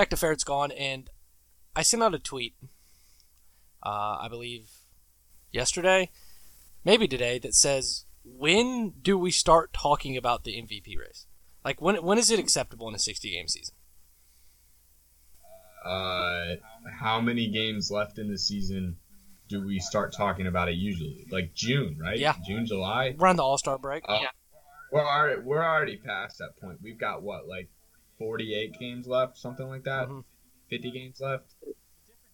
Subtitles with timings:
[0.00, 1.10] back to Ferret's Gone, and
[1.76, 2.54] I sent out a tweet,
[3.84, 4.70] uh, I believe
[5.52, 6.08] yesterday,
[6.86, 11.26] maybe today, that says, when do we start talking about the MVP race?
[11.66, 13.74] Like, when, when is it acceptable in a 60 game season?
[15.84, 16.54] Uh,
[16.98, 18.96] how many games left in the season
[19.48, 21.26] do we start talking about it usually?
[21.30, 22.18] Like June, right?
[22.18, 22.36] Yeah.
[22.46, 23.16] June, July?
[23.20, 24.02] Around the All Star break?
[24.08, 24.20] Uh,
[24.90, 26.78] We're already, we're already past that point.
[26.82, 27.68] We've got what, like
[28.20, 30.06] 48 games left, something like that?
[30.08, 30.24] Mhm.
[30.68, 31.54] 50 games left?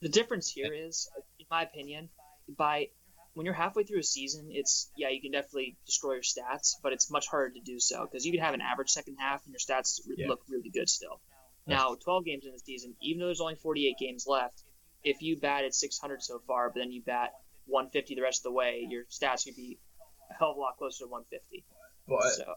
[0.01, 2.11] The difference here is, in my opinion,
[2.49, 2.91] by
[3.35, 6.93] when you're halfway through a season, it's yeah, you can definitely destroy your stats, but
[6.93, 9.53] it's much harder to do so because you can have an average second half and
[9.55, 10.29] your stats re- Yeah.
[10.29, 11.21] look really good still.
[11.69, 14.65] Now, 12 games in the season, even though there's only 48 games left,
[15.05, 17.33] if you batted 600 so far, but then you bat
[17.67, 19.79] 150 the rest of the way, your stats could be
[20.31, 21.65] a hell of a lot closer to 150.
[22.09, 22.55] But So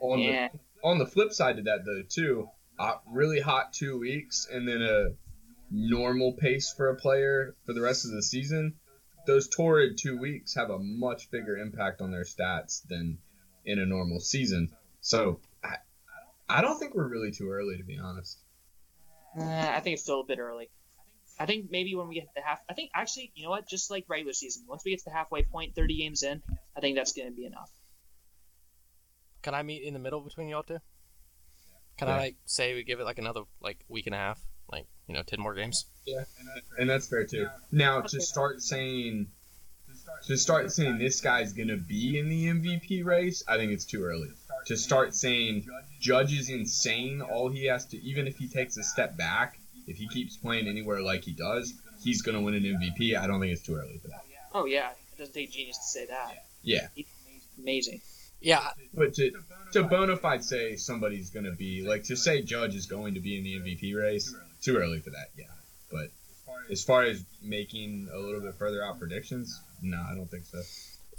[0.00, 2.48] on yeah, the on the flip side to that though too,
[2.78, 5.08] uh, really hot two weeks and then a
[5.70, 8.74] normal pace for a player for the rest of the season.
[9.26, 13.18] Those torrid two weeks have a much bigger impact on their stats than
[13.64, 14.70] in a normal season.
[15.00, 15.76] So I,
[16.48, 18.38] I don't think we're really too early to be honest.
[19.38, 20.70] Uh, I think it's still a bit early.
[21.38, 23.68] I think maybe when we get to the half, I think actually, you know what?
[23.68, 26.42] Just like regular season, once we get to the halfway point, 30 games in,
[26.76, 27.70] I think that's going to be enough.
[29.42, 30.78] Can I meet in the middle between y'all two?
[31.98, 32.14] Can Yeah.
[32.14, 35.14] I like say we give it like another like week and a half, like you
[35.14, 35.84] know, ten more games?
[36.06, 36.24] Yeah,
[36.78, 37.48] and that's fair too.
[37.72, 39.26] Now to start saying
[40.26, 44.04] to start saying this guy's gonna be in the MVP race, I think it's too
[44.04, 44.30] early.
[44.66, 45.66] To start saying
[46.00, 49.96] Judge is insane, all he has to even if he takes a step back, if
[49.96, 53.16] he keeps playing anywhere like he does, he's gonna win an MVP.
[53.16, 54.24] I don't think it's too early for that.
[54.54, 56.44] Oh yeah, it doesn't take genius to say that.
[56.62, 56.88] Yeah.
[57.58, 58.00] Amazing.
[58.40, 59.32] Yeah, But to
[59.72, 63.36] to bona fide say somebody's gonna be like to say Judge is going to be
[63.36, 65.46] in the MVP race, too early for that, yeah.
[65.90, 66.10] But
[66.70, 70.60] as far as making a little bit further out predictions, no, I don't think so.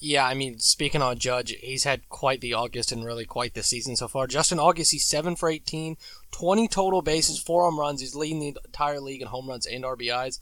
[0.01, 3.63] Yeah, I mean, speaking on Judge, he's had quite the August and really quite the
[3.63, 4.27] season so far.
[4.27, 5.97] Just in August, he's 7 for 18,
[6.31, 7.99] 20 total bases, 4 home runs.
[7.99, 10.39] He's leading the entire league in home runs and RBIs.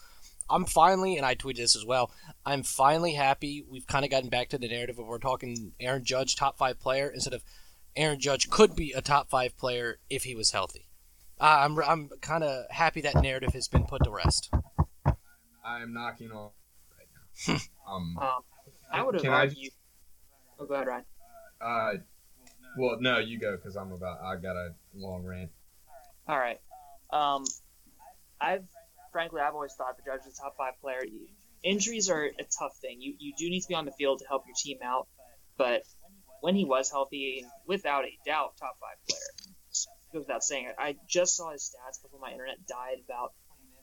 [0.49, 2.11] I'm finally, and I tweeted this as well,
[2.45, 6.03] I'm finally happy we've kind of gotten back to the narrative of we're talking Aaron
[6.03, 7.43] Judge, top 5 player, instead of
[7.95, 10.87] Aaron Judge could be a top 5 player if he was healthy.
[11.39, 14.49] Uh, I'm, I'm kind of happy that narrative has been put to rest.
[15.65, 16.51] I'm knocking on
[16.97, 17.07] right
[17.47, 17.53] now.
[17.87, 18.41] um, Um,
[18.91, 19.73] I would have Can I argued.
[20.59, 21.05] Oh, go ahead, Ryan.
[21.61, 21.93] uh,
[22.77, 24.21] well, no, you go because I'm about.
[24.21, 25.49] I got a long rant.
[26.27, 26.59] All right.
[27.11, 27.43] Um,
[28.39, 28.65] I've
[29.17, 31.01] frankly, I've always thought the Judge is a top five player.
[31.63, 33.01] Injuries are a tough thing.
[33.01, 35.07] You you do need to be on the field to help your team out,
[35.57, 35.81] but
[36.41, 39.57] when he was healthy, without a doubt, top five player.
[40.13, 40.71] Goes without saying.
[40.77, 43.33] I just saw his stats before my internet died about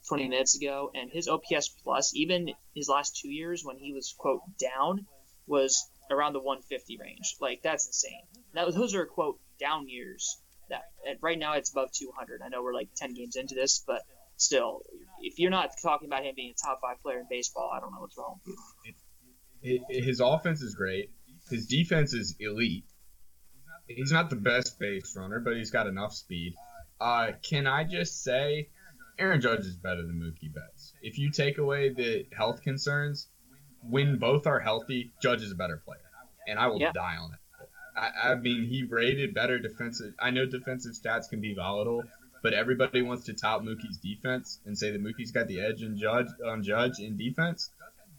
[0.09, 4.15] 20 minutes ago, and his OPS plus, even his last two years when he was
[4.17, 5.05] quote down,
[5.49, 7.35] was around the 150 range.
[7.41, 8.23] Like that's insane.
[8.55, 10.39] Now those are quote down years.
[10.69, 10.85] That
[11.21, 12.41] right now it's above 200.
[12.41, 14.03] I know we're like 10 games into this, but
[14.45, 14.83] still,
[15.21, 17.93] if you're not talking about him being a top five player in baseball, I don't
[17.93, 18.95] know what's wrong with
[19.63, 19.85] you.
[19.89, 21.11] His offense is great.
[21.51, 22.85] His defense is elite.
[23.87, 26.55] He's not the best base runner, but he's got enough speed.
[27.01, 28.69] Uh, can I just say,
[29.19, 30.93] Aaron Judge is better than Mookie Betts.
[31.03, 33.29] If you take away the health concerns,
[33.83, 36.01] when both are healthy, Judge is a better player,
[36.49, 36.93] and I will Yeah.
[36.93, 37.39] die on it.
[37.97, 40.15] I, I mean, he rated better defensive.
[40.19, 42.03] I know defensive stats can be volatile,
[42.45, 45.97] but everybody wants to tout Mookie's defense and say that Mookie's got the edge in
[45.97, 47.71] Judge on Judge in defense.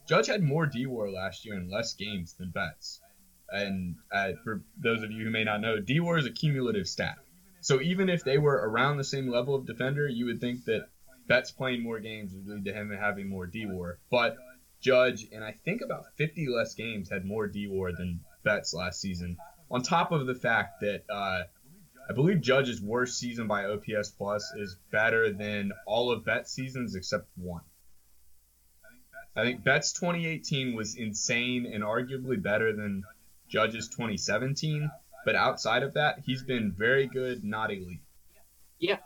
[0.10, 3.00] Judge had more D-WAR last year in less games than Betts.
[3.52, 7.20] And uh, for those of you who may not know, D-WAR is a cumulative stat.
[7.62, 10.88] So even if they were around the same level of defender, you would think that
[11.28, 14.00] Betts playing more games would lead to him having more D-WAR.
[14.10, 14.38] But
[14.82, 19.38] Judge, and I think about 50 less games, had more D-WAR than Betts last season.
[19.70, 21.44] On top of the fact that uh,
[22.08, 26.96] I believe Judge's worst season by OPS plus is better than all of Bet's seasons
[26.96, 27.62] except one.
[29.36, 33.04] I think Bet's 2018 was insane and arguably better than
[33.50, 34.90] Judge's 2017,
[35.26, 38.02] but outside of that, he's been very good, not elite.
[38.80, 38.98] Yeah.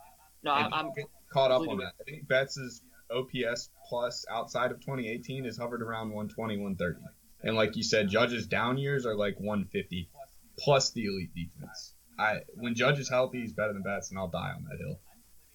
[0.43, 0.91] No, And I'm
[1.31, 1.93] caught up on that.
[1.99, 6.99] I think Betts' OPS plus outside of 2018 is hovered around 120, 130.
[7.41, 10.09] And like you said, Judge's down years are like 150
[10.57, 11.93] plus the elite defense.
[12.19, 14.99] I when Judge is healthy, he's better than Betts, and I'll die on that hill.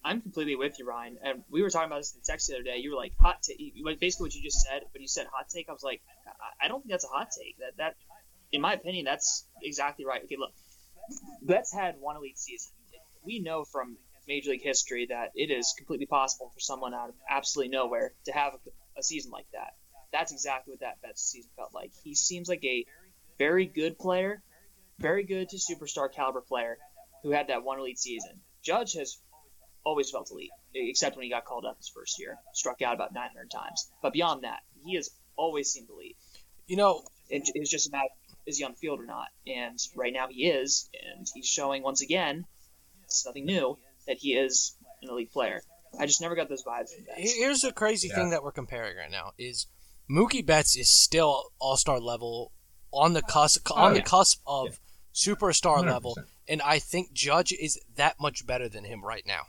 [0.05, 1.17] I'm completely with you, Ryan.
[1.23, 2.77] And we were talking about this in the text the other day.
[2.77, 5.69] You were like hot take, basically what you just said, but you said hot take.
[5.69, 7.57] I was like, I, I don't think that's a hot take.
[7.59, 7.95] That that,
[8.53, 10.23] in my opinion, that's exactly right.
[10.25, 10.53] Okay, look,
[11.43, 12.73] Betts had one elite season.
[13.25, 13.97] We know from
[14.29, 18.33] Major League history that it is completely possible for someone out of absolutely nowhere to
[18.33, 19.75] have a, a season like that.
[20.13, 21.91] That's exactly what that Betts season felt like.
[22.03, 22.85] He seems like a
[23.39, 24.43] very good player,
[24.99, 26.79] very good to superstar caliber player
[27.23, 28.41] who had that one elite season.
[28.63, 29.19] Judge has
[29.85, 33.13] always felt elite, except when he got called up his first year, struck out about
[33.13, 33.91] 900 times.
[34.03, 36.17] But beyond that, he has always seemed elite.
[36.67, 38.09] You know, it, it's just a matter
[38.47, 39.29] is he on the field or not.
[39.47, 42.45] And right now he is, and he's showing once again,
[43.05, 45.63] it's nothing new, that he is an elite player.
[45.99, 47.35] I just never got those vibes from Betts.
[47.35, 48.17] Here's the crazy yeah.
[48.17, 49.67] thing that we're comparing right now is
[50.11, 52.53] Mookie Betts is still all star level
[52.93, 54.01] on the cusp on oh, yeah.
[54.01, 54.77] the cusp of yeah.
[55.15, 55.87] Superstar 100%.
[55.87, 56.19] level,
[56.49, 59.43] and I think Judge is that much better than him right now.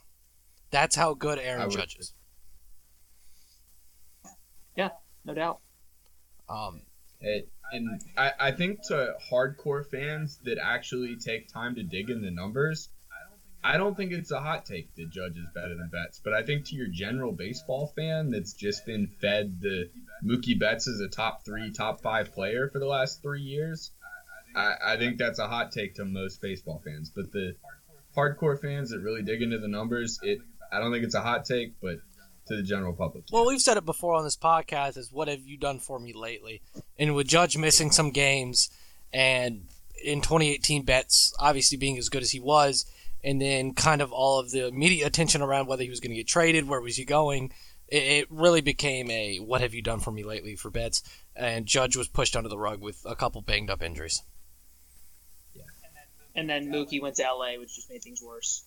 [0.71, 2.13] That's how good Aaron Judge is.
[4.75, 4.89] Yeah,
[5.23, 5.59] no doubt.
[6.50, 6.81] Um,
[7.21, 12.21] it, and I, I think to hardcore fans that actually take time to dig in
[12.21, 12.89] the numbers,
[13.63, 16.21] I don't think it's a hot take that Judge is better than Betts.
[16.23, 19.89] But I think to your general baseball fan that's just been fed the
[20.23, 23.91] Mookie Betts is a top three, top five player for the last three years,
[24.56, 27.12] I, I think that's a hot take to most baseball fans.
[27.13, 27.56] But the
[28.16, 30.40] hardcore fans that really dig into the numbers, it
[30.72, 32.00] I don't think it's a hot take, but
[32.48, 33.25] to the general public.
[33.31, 36.13] Well, we've said it before on this podcast is what have you done for me
[36.13, 36.62] lately?
[36.98, 38.69] And with Judge missing some games
[39.12, 39.63] and
[40.04, 42.86] in 2018 Betts obviously being as good as he was
[43.24, 46.18] and then kind of all of the media attention around whether he was going to
[46.18, 47.51] get traded, where was he going,
[47.88, 51.01] it, it really became a what have you done for me lately for Betts
[51.36, 54.22] and Judge was pushed under the rug with a couple banged up injuries.
[56.36, 56.42] Yeah.
[56.42, 58.66] And then Mookie went to LA, which just made things worse.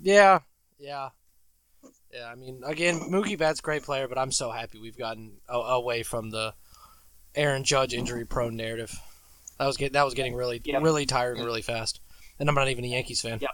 [0.00, 0.40] Yeah,
[0.78, 1.10] yeah.
[2.12, 5.54] Yeah, I mean, again, Mookie Betts, great player, but I'm so happy we've gotten a-
[5.54, 6.54] away from the
[7.34, 8.96] Aaron Judge injury-prone narrative.
[9.58, 10.82] That was get that was getting really yep.
[10.82, 12.00] really tired really fast,
[12.38, 13.38] and I'm not even a Yankees fan.
[13.40, 13.50] Yep.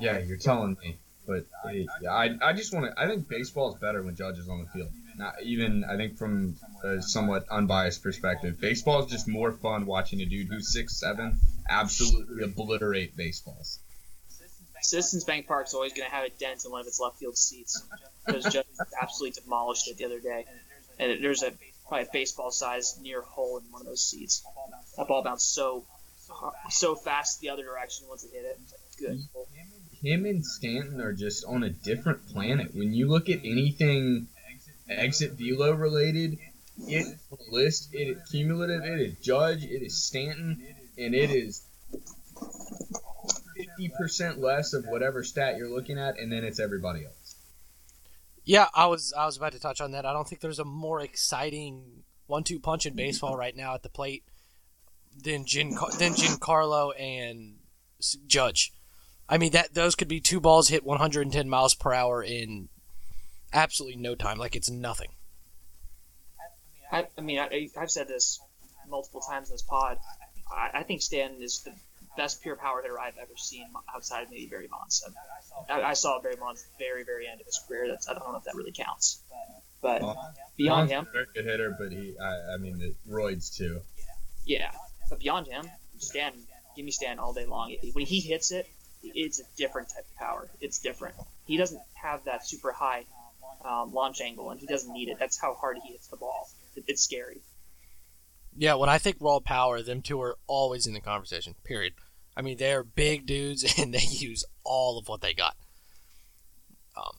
[0.00, 3.00] Yeah, you're telling me, but yeah, I I just want to.
[3.00, 4.90] I think baseball is better when Judge is on the field.
[5.16, 10.20] Not even I think from a somewhat unbiased perspective, baseball is just more fun watching
[10.20, 13.78] a dude who's six seven absolutely obliterate baseballs.
[14.82, 17.18] Citizens Bank Park is always going to have a dent in one of its left
[17.18, 17.82] field seats
[18.26, 18.68] because just
[19.02, 20.46] absolutely demolished it the other day.
[20.98, 21.52] And there's a
[21.86, 24.42] probably a baseball sized near hole in one of those seats.
[24.96, 25.84] That ball bounced so
[26.70, 28.60] so fast the other direction once it hit it.
[28.98, 29.18] Good.
[30.02, 32.74] Him and Stanton are just on a different planet.
[32.74, 34.28] When you look at anything
[34.90, 36.38] exit velo related,
[36.86, 37.06] it
[37.50, 40.62] list it is cumulative, it is Judge, it is Stanton,
[40.98, 41.62] and it is
[43.78, 47.36] 50% less of whatever stat you're looking at, and then it's everybody else.
[48.44, 50.06] Yeah, I was I was about to touch on that.
[50.06, 53.88] I don't think there's a more exciting one-two punch in baseball right now at the
[53.88, 54.24] plate
[55.16, 57.56] than Gin than Giancarlo and
[58.26, 58.72] Judge.
[59.28, 62.68] I mean that those could be two balls hit 110 miles per hour in
[63.52, 65.10] absolutely no time, like it's nothing.
[66.92, 68.40] I, I mean, I, have said this
[68.88, 69.98] multiple times in this pod.
[70.50, 71.72] I, I think Stan is the
[72.16, 75.08] best pure power hitter I've ever seen outside of maybe Barry Bonds.
[75.68, 77.88] I, I saw Barry Bonds very, very end of his career.
[77.88, 79.22] That's I don't know if that really counts,
[79.80, 83.80] but well, beyond him, very good hitter, but he, I, I mean, the roids too.
[84.44, 84.70] Yeah,
[85.08, 85.64] but beyond him,
[85.98, 86.32] Stan,
[86.76, 87.74] give me Stan all day long.
[87.92, 88.66] When he hits it,
[89.02, 90.48] it's a different type of power.
[90.60, 91.14] It's different.
[91.46, 93.04] He doesn't have that super high
[93.64, 95.18] um, launch angle, and he doesn't need it.
[95.18, 96.48] That's how hard he hits the ball.
[96.76, 97.40] It, it's scary.
[98.56, 101.54] Yeah, when I think raw power, them two are always in the conversation.
[101.64, 101.94] Period.
[102.36, 105.56] I mean, they're big dudes and they use all of what they got.
[106.96, 107.16] Um,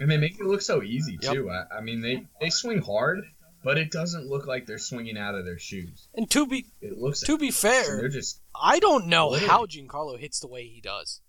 [0.00, 1.44] and they make it look so easy too.
[1.46, 1.68] Yep.
[1.70, 3.24] I, I, mean, they they swing hard,
[3.62, 6.08] but it doesn't look like they're swinging out of their shoes.
[6.14, 9.50] And to be it looks to be fair, they're just I don't know literally.
[9.50, 11.20] how Giancarlo hits the way he does.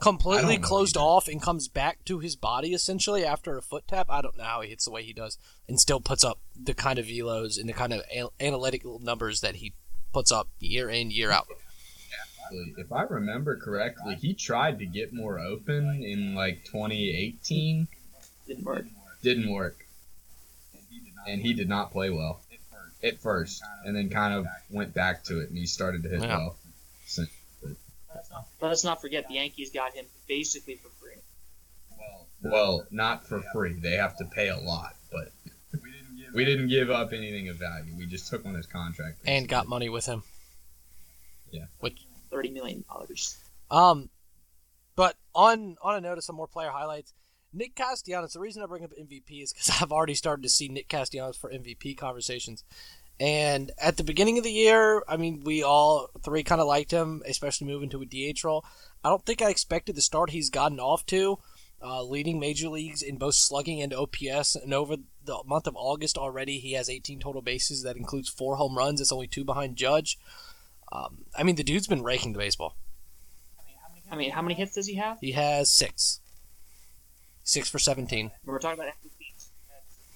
[0.00, 4.06] Completely closed off and comes back to his body essentially after a foot tap.
[4.10, 5.38] I don't know how he hits the way he does
[5.68, 8.02] and still puts up the kind of velos and the kind of
[8.38, 9.72] analytical numbers that he
[10.12, 11.48] puts up year in year out
[12.50, 17.88] if I remember correctly, he tried to get more open in like 2018.
[18.46, 18.84] Didn't work.
[19.22, 19.76] Didn't work.
[21.26, 22.40] And he did not play well
[23.02, 26.22] at first, and then kind of went back to it, and he started to hit
[26.22, 26.36] yeah.
[26.38, 26.56] well.
[28.60, 31.20] Let us not forget the Yankees got him basically for free.
[32.42, 33.74] Well, not for free.
[33.74, 35.32] They have to pay a lot, but
[36.34, 37.94] we didn't give up anything of value.
[37.96, 39.36] We just took on his contract basically.
[39.38, 40.22] and got money with him.
[41.50, 41.64] Yeah.
[41.80, 43.36] Which thirty million dollars.
[43.70, 44.10] Um,
[44.94, 47.14] but on on a note of some more player highlights,
[47.52, 48.34] Nick Castellanos.
[48.34, 51.36] The reason I bring up MVP is because I've already started to see Nick Castellanos
[51.36, 52.64] for MVP conversations,
[53.18, 56.90] And at the beginning of the year, I mean, we all three kind of liked
[56.90, 58.64] him, especially moving to a DH role.
[59.02, 61.38] I don't think I expected the start he's gotten off to,
[61.82, 64.56] uh, leading major leagues in both slugging and OPS.
[64.56, 67.82] And over the month of August already, he has 18 total bases.
[67.82, 69.00] That includes four home runs.
[69.00, 70.18] It's only two behind Judge.
[70.92, 72.76] Um, I mean, the dude's been raking the baseball.
[74.10, 75.18] I mean, how many hits does he have?
[75.20, 76.20] He has six.
[77.42, 78.30] Six for 17.
[78.44, 78.92] When we're talking about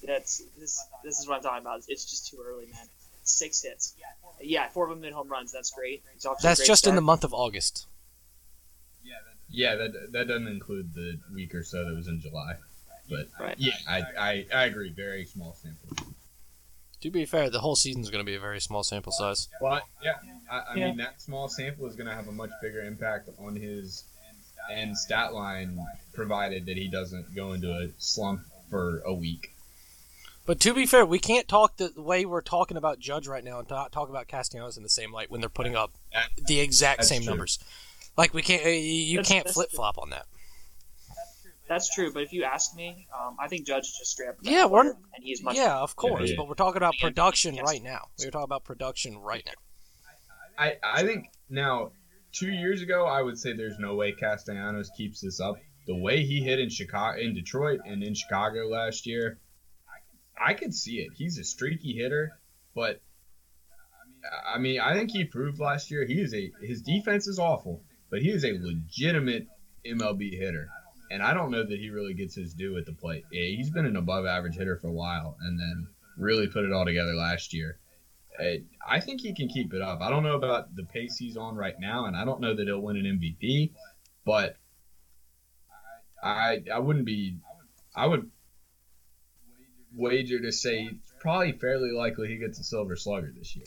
[0.05, 0.83] that's this.
[1.03, 1.81] This is what I'm talking about.
[1.87, 2.85] It's just too early, man.
[3.23, 3.93] Six hits.
[4.41, 5.51] Yeah, four of them in home runs.
[5.51, 6.03] That's great.
[6.13, 7.87] He's off to a That's great just in the month of August.
[9.53, 12.55] Yeah, that that doesn't include the week or so that was in July.
[13.09, 13.55] But Right.
[13.57, 14.89] yeah, I, I, I agree.
[14.91, 16.07] Very small sample.
[17.01, 19.49] To be fair, the whole season's going to be a very small sample size.
[19.59, 20.13] But yeah,
[20.49, 20.87] I, I Yeah.
[20.87, 24.05] mean that small sample is going to have a much bigger impact on his
[24.71, 29.53] end stat line, provided that he doesn't go into a slump for a week.
[30.45, 33.59] But to be fair, we can't talk the way we're talking about Judge right now
[33.59, 36.59] and talk, talk about Castellanos in the same light when they're putting up That- the
[36.59, 37.31] exact That's same true.
[37.31, 37.59] numbers.
[38.17, 40.25] Like we can't, uh, you That's- can't flip flop on that.
[41.69, 44.35] That's true, but if you ask me, um, I think Judge is just straight up.
[44.45, 45.55] a Yeah, we're- and he's much.
[45.55, 46.29] Yeah, of course.
[46.29, 46.35] yeah.
[46.35, 47.65] But we're talking about production Yes.
[47.65, 48.09] right now.
[48.19, 49.53] We're talking about production right now.
[50.57, 51.93] I, I think now
[52.33, 55.55] two years ago I would say there's no way Castellanos keeps this up.
[55.87, 59.39] The way he hit in Chicago, in Detroit, and in Chicago last year,
[60.39, 61.13] I could see it.
[61.15, 62.31] He's a streaky hitter,
[62.75, 63.01] but
[64.53, 67.83] I mean I think he proved last year he is a his defense is awful,
[68.09, 69.47] but he is a legitimate
[69.85, 70.69] MLB hitter.
[71.11, 73.25] And I don't know that he really gets his due at the plate.
[73.31, 76.71] Yeah, he's been an above average hitter for a while, and then really put it
[76.71, 77.79] all together last year.
[78.39, 79.99] Uh, I think he can keep it up.
[80.01, 82.65] I don't know about the pace he's on right now, and I don't know that
[82.65, 83.71] he'll win an MVP,
[84.25, 84.55] but
[86.23, 87.37] I I wouldn't be
[87.95, 88.29] I would
[89.95, 93.65] wager to say it's probably fairly likely he gets a Silver Slugger this year.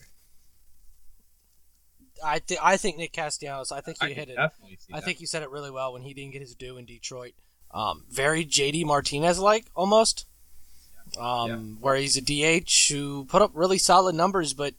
[2.24, 3.72] I th- I think Nick Castellanos.
[3.72, 4.38] I think I he can hit it.
[4.38, 4.50] I
[4.90, 5.04] that.
[5.04, 7.34] think you said it really well when he didn't get his due in Detroit.
[7.70, 10.26] Um, very JD Martinez like almost.
[11.18, 14.74] Um, where he's a DH who put up really solid numbers, but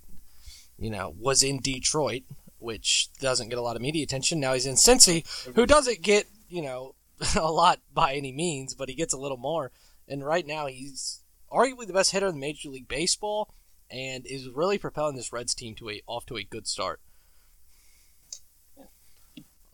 [0.78, 2.24] you know was in Detroit,
[2.58, 4.40] which doesn't get a lot of media attention.
[4.40, 5.24] Now he's in Cincy,
[5.56, 6.96] who doesn't get you know
[7.40, 9.72] a lot by any means, but he gets a little more.
[10.08, 11.22] And right now he's
[11.56, 13.54] arguably the best hitter in Major League Baseball,
[13.90, 17.00] and is really propelling this Reds team to a off to a good start.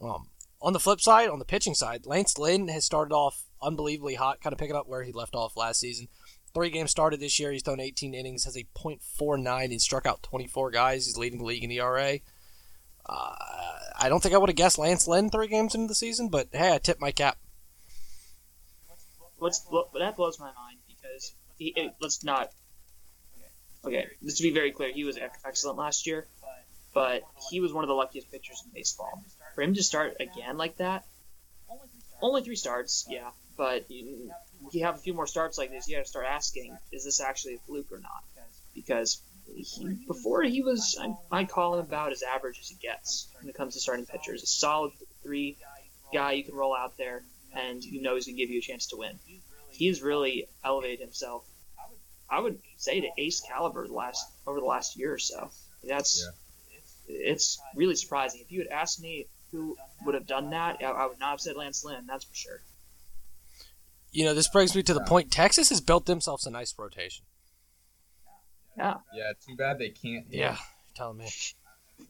[0.01, 0.27] Um,
[0.61, 4.41] on the flip side, on the pitching side, Lance Lynn has started off unbelievably hot,
[4.41, 6.07] kind of picking up where he left off last season.
[6.53, 7.51] Three games started this year.
[7.51, 9.71] He's thrown 18 innings, has a .49.
[9.71, 11.05] He struck out 24 guys.
[11.05, 12.19] He's leading the league in ERA.
[13.05, 13.35] Uh,
[13.99, 16.49] I don't think I would have guessed Lance Lynn three games into the season, but
[16.51, 17.37] hey, I tip my cap.
[19.37, 22.49] What's what, that blows my mind because he, it, let's not.
[23.85, 26.27] Okay, just to be very clear, he was excellent last year,
[26.93, 29.23] but he was one of the luckiest pitchers in baseball.
[29.55, 31.05] For him to start again like that,
[32.21, 34.31] only three starts, yeah, but you,
[34.71, 37.21] you have a few more starts like this, you got to start asking, is this
[37.21, 38.23] actually a fluke or not?
[38.75, 39.21] Because
[39.55, 43.49] he, before he was, I, I call him about as average as he gets when
[43.49, 44.43] it comes to starting pitchers.
[44.43, 44.91] A solid
[45.23, 45.57] three
[46.13, 48.61] guy you can roll out there, and you know he's going to give you a
[48.61, 49.17] chance to win.
[49.71, 51.43] He's really elevated himself.
[52.31, 55.51] I would say to ace caliber last over the last year or so.
[55.83, 56.25] That's
[57.07, 58.41] it's really surprising.
[58.41, 61.41] If you had asked me who would have done that, I, I would not have
[61.41, 62.05] said Lance Lynn.
[62.07, 62.61] That's for sure.
[64.13, 67.25] You know, this brings me to the point Texas has built themselves a nice rotation.
[68.77, 70.25] Yeah, Yeah, too bad they can't.
[70.27, 70.39] hit.
[70.39, 71.29] Yeah, you're telling me.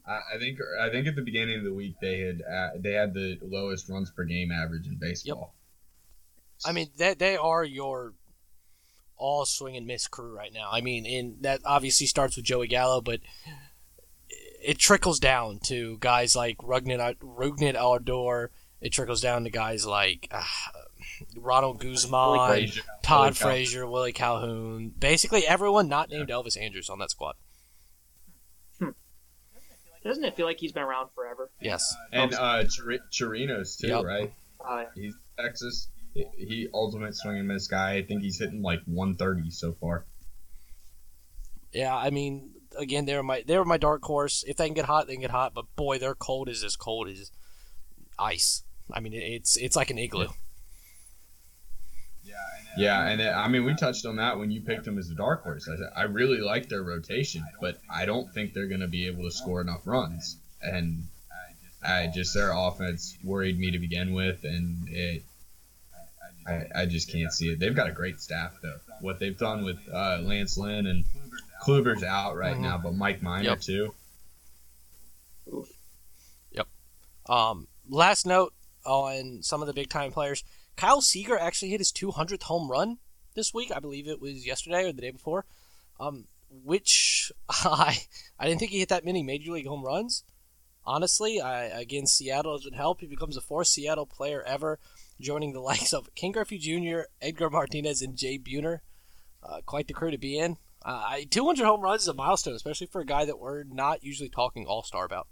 [0.07, 2.93] I, I think I think at the beginning of the week they had uh, they
[2.93, 5.55] had the lowest runs per game average in baseball.
[6.63, 8.13] I mean, they, they are your
[9.21, 10.69] all swing and miss crew right now.
[10.71, 13.19] I mean, in that obviously starts with Joey Gallo, but
[14.63, 18.51] it trickles down to guys like Rougned, Rougned Odor.
[18.81, 20.43] It trickles down to guys like uh,
[21.37, 24.91] Ronald Guzman, Frazier, Todd Willie Cal- Frazier, Willie Calhoun.
[24.97, 27.35] Basically, everyone not named Elvis Andrus on that squad.
[30.03, 31.51] doesn't it feel like he's been around forever?
[31.61, 31.95] Yes.
[32.11, 34.03] and uh, Chir- Chirinos too, Yep.
[34.03, 34.33] right?
[34.59, 35.87] Uh, He's Texas.
[36.13, 37.95] He- ultimate swing and miss guy.
[37.95, 40.05] I think he's hitting like 130 so far.
[41.73, 44.43] Yeah, I mean, again, they're my they're my dark horse.
[44.45, 45.53] If they can get hot, they can get hot.
[45.53, 47.31] But boy, their cold is as cold as
[48.19, 48.63] ice.
[48.91, 50.27] I mean, it's it's like an igloo.
[52.23, 52.35] Yeah,
[52.77, 55.15] yeah, and uh, I mean we touched on that when you picked them as a
[55.15, 55.67] dark horse.
[55.69, 59.23] I I really like their rotation, but I don't think they're going to be able
[59.23, 60.37] to score enough runs.
[60.61, 61.05] And
[61.83, 65.23] I just their offense worried me to begin with, and it.
[66.47, 67.59] I, I just can't see it.
[67.59, 68.77] They've got a great staff though.
[69.01, 71.05] What they've done with uh, Lance Lynn and
[71.63, 72.61] Kluber's out right Mhm.
[72.61, 73.61] now, but Mike Minor Yep.
[73.61, 73.93] too.
[76.51, 76.67] Yep.
[77.27, 78.53] Um, last note
[78.85, 80.43] on some of the big time players.
[80.75, 82.97] Kyle Seager actually hit his 200th home run
[83.35, 83.71] this week.
[83.71, 85.45] I believe it was yesterday or the day before.
[85.99, 86.25] Um,
[86.63, 87.99] which I
[88.39, 90.23] I didn't think he hit that many major league home runs.
[90.83, 93.01] Honestly, I again Seattle doesn't help.
[93.01, 94.79] He becomes the fourth Seattle player ever,
[95.21, 98.79] joining the likes of Ken Griffey Jr., Edgar Martinez, and Jay Buhner.
[99.43, 100.57] Uh, quite the crew to be in.
[100.83, 104.29] Uh, 200 home runs is a milestone, especially for a guy that we're not usually
[104.29, 105.27] talking All Star about.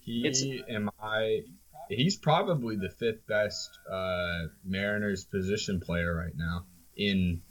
[0.00, 1.42] He It's- am I.
[1.88, 6.66] He's probably the fifth best uh, Mariners position player right now
[6.96, 7.42] in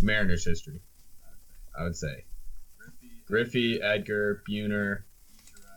[0.00, 0.80] Mariners history.
[1.78, 2.24] I would say
[3.26, 5.02] Griffey, Edgar, Buhner,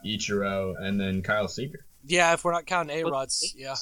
[0.06, 1.86] Ichiro, and then Kyle Seager.
[2.04, 3.76] Yeah, if we're not counting A Rods, yeah.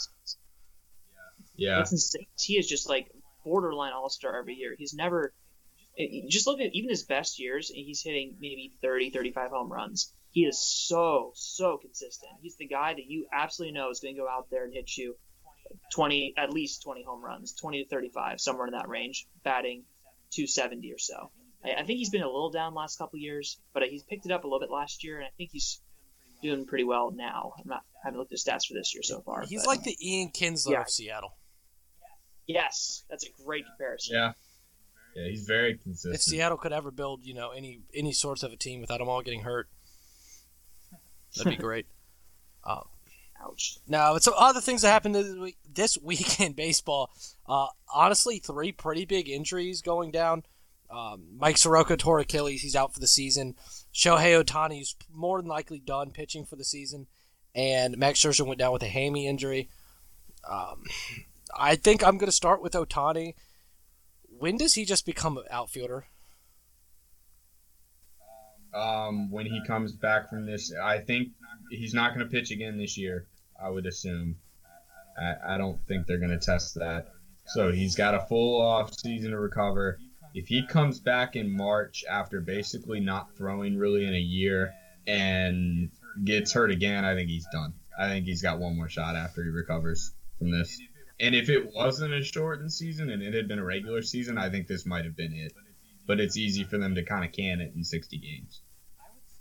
[1.58, 2.28] Yeah, It's insane.
[2.40, 3.12] He is just like
[3.44, 4.76] borderline all star every year.
[4.78, 5.34] He's never.
[6.30, 10.14] Just look at even his best years, and he's hitting maybe 30, 35 home runs.
[10.30, 12.32] He is so, so consistent.
[12.42, 14.96] He's the guy that you absolutely know is going to go out there and hit
[14.96, 15.16] you
[15.94, 19.86] 20, at least 20 home runs, 20 to 35, somewhere in that range, batting
[20.34, 21.32] 270 or so.
[21.66, 24.32] I, I think he's been a little down last couple years, but he's picked it
[24.32, 25.82] up a little bit last year, and I think he's
[26.44, 27.54] doing pretty well now.
[27.58, 29.42] I'm not, I haven't looked at stats for this year so far.
[29.48, 30.82] He's but- like the Ian Kinsler Yeah.
[30.82, 31.36] of Seattle.
[32.48, 34.16] Yes, that's a great comparison.
[34.16, 34.32] yeah,
[35.16, 35.30] yeah.
[35.30, 36.16] He's very consistent.
[36.16, 36.22] If.
[36.22, 39.22] Seattle could ever build, you know, any any sorts of a team without them all
[39.22, 39.68] getting hurt,
[41.36, 41.86] that'd be great.
[42.66, 43.80] Ouch.
[43.88, 47.12] Now, but some other things that happened this week, this week in baseball.
[47.48, 50.44] Uh, honestly, three pretty big injuries going down.
[50.90, 53.56] Um, Mike Soroka tore Achilles; he's out for the season.
[53.94, 57.08] Shohei Ohtani is more than likely done pitching for the season,
[57.54, 59.70] and Max Scherzer went down with a hammy injury.
[60.50, 60.84] Um,
[61.58, 63.34] I think I'm going to start with Ohtani.
[64.24, 66.06] When does he just become an outfielder?
[68.78, 71.30] um, when he comes back from this, I think
[71.72, 73.28] he's not going to pitch again this year.
[73.62, 74.38] I would assume.
[75.20, 77.08] I, I don't think they're going to test that.
[77.48, 80.00] So he's got a full off season to recover.
[80.34, 84.74] If he comes back in March after basically not throwing really in a year
[85.08, 85.90] and
[86.24, 87.74] gets hurt again, I think he's done.
[87.98, 90.80] I think he's got one more shot after he recovers from this.
[91.20, 94.50] And if it wasn't a shortened season and it had been a regular season, I
[94.50, 95.54] think this might have been it.
[96.06, 98.62] But it's easy for them to kind of can it in 60 games.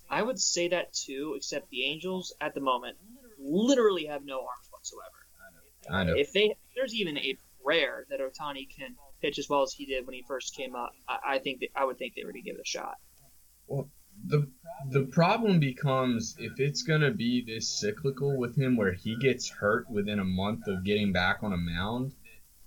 [0.08, 2.96] I would say that too, except the Angels at the moment
[3.38, 5.10] literally have no arms whatsoever.
[5.90, 6.16] I know.
[6.16, 10.06] If they, there's even a rare that Ohtani can pitch as well as he did
[10.06, 10.92] when he first came up.
[11.08, 12.96] I, I think that I would think they were to give it a shot.
[14.24, 14.48] The
[14.90, 19.90] the problem becomes if it's gonna be this cyclical with him where he gets hurt
[19.90, 22.14] within a month of getting back on a mound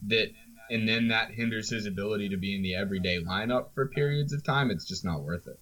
[0.08, 0.32] that
[0.70, 4.44] and then that hinders his ability to be in the everyday lineup for periods of
[4.44, 5.60] time it's just not worth it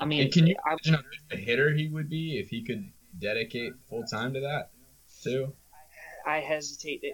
[0.00, 2.48] I mean, and can you I, imagine how good a hitter he would be if
[2.48, 4.70] he could dedicate full time to that
[5.22, 5.52] too
[6.26, 7.04] I hesitate.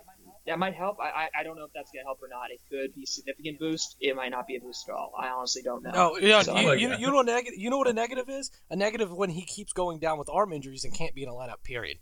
[0.47, 0.99] It, that might help.
[1.01, 2.51] I, I, I don't know if that's going to help or not.
[2.51, 3.97] It could be a significant boost.
[4.01, 5.13] It might not be a boost at all.
[5.19, 5.91] I honestly don't know.
[5.91, 7.01] No, yeah, So- you, like you, that.
[7.01, 7.59] you know what a negative.
[7.59, 8.51] You know what a negative is?
[8.71, 11.33] A negative when he keeps going down with arm injuries and can't be in a
[11.33, 11.63] lineup.
[11.65, 11.99] Period.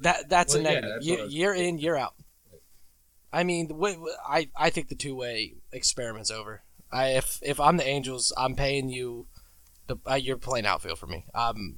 [0.00, 0.90] That that's a Well, yeah, negative.
[0.96, 2.14] that's year, what I was- year in, year out.
[3.32, 3.70] I mean,
[4.26, 6.62] I I think the two way experiment's over.
[6.90, 9.26] I if if I'm the Angels, I'm paying you.
[9.86, 11.26] The uh, you're playing outfield for me.
[11.34, 11.76] Um,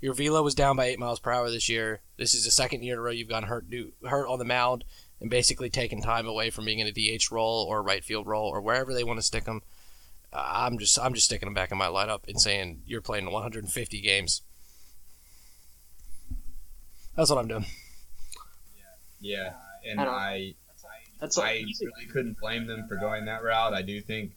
[0.00, 2.00] your velo was down by eight miles per hour this year.
[2.16, 4.44] This is the second year in a row you've gotten hurt do, hurt on the
[4.44, 4.84] mound
[5.20, 8.48] and basically taken time away from being in a DH role or right field role
[8.48, 9.62] or wherever they want to stick him.
[10.32, 13.30] Uh, I'm just I'm just sticking him back in my lineup and saying you're playing
[13.30, 14.42] 150 games.
[17.16, 17.64] That's what I'm doing.
[19.20, 19.52] yeah
[19.84, 19.90] yeah.
[19.90, 20.54] and I don't- i
[21.20, 21.86] That's I easy.
[21.86, 23.72] really couldn't blame them for going that route.
[23.72, 24.35] I do think,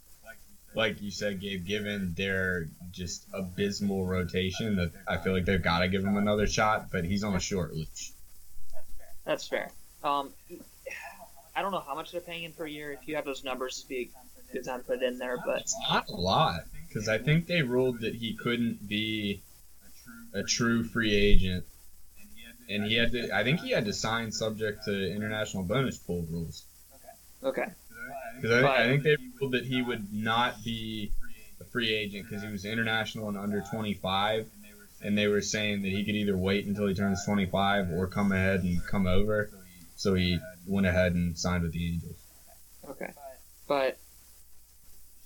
[0.73, 5.79] like you said, Gabe, given their just abysmal rotation, that I feel like they've got
[5.79, 6.91] to give him another shot.
[6.91, 8.11] But he's on a short leash.
[9.25, 9.69] That's fair.
[10.03, 10.31] Um,
[11.55, 12.91] I don't know how much they're paying him per year.
[12.91, 14.11] If you have those numbers, it'd be
[14.49, 15.37] a good time to put it in there.
[15.45, 19.41] But It's not a lot because I think they ruled that he couldn't be
[20.33, 21.65] a true free agent,
[22.69, 23.31] and he had to.
[23.35, 26.63] I think he had to sign subject to international bonus pool rules.
[27.43, 27.65] okay,
[28.41, 31.11] Because I, I think they ruled that he would not be
[31.59, 34.47] a free agent because he was international and under 25,
[35.01, 38.31] and they were saying that he could either wait until he turns 25 or come
[38.31, 39.49] ahead and come over.
[39.95, 42.15] So he went ahead and signed with the Angels.
[42.89, 43.11] okay,
[43.67, 43.97] but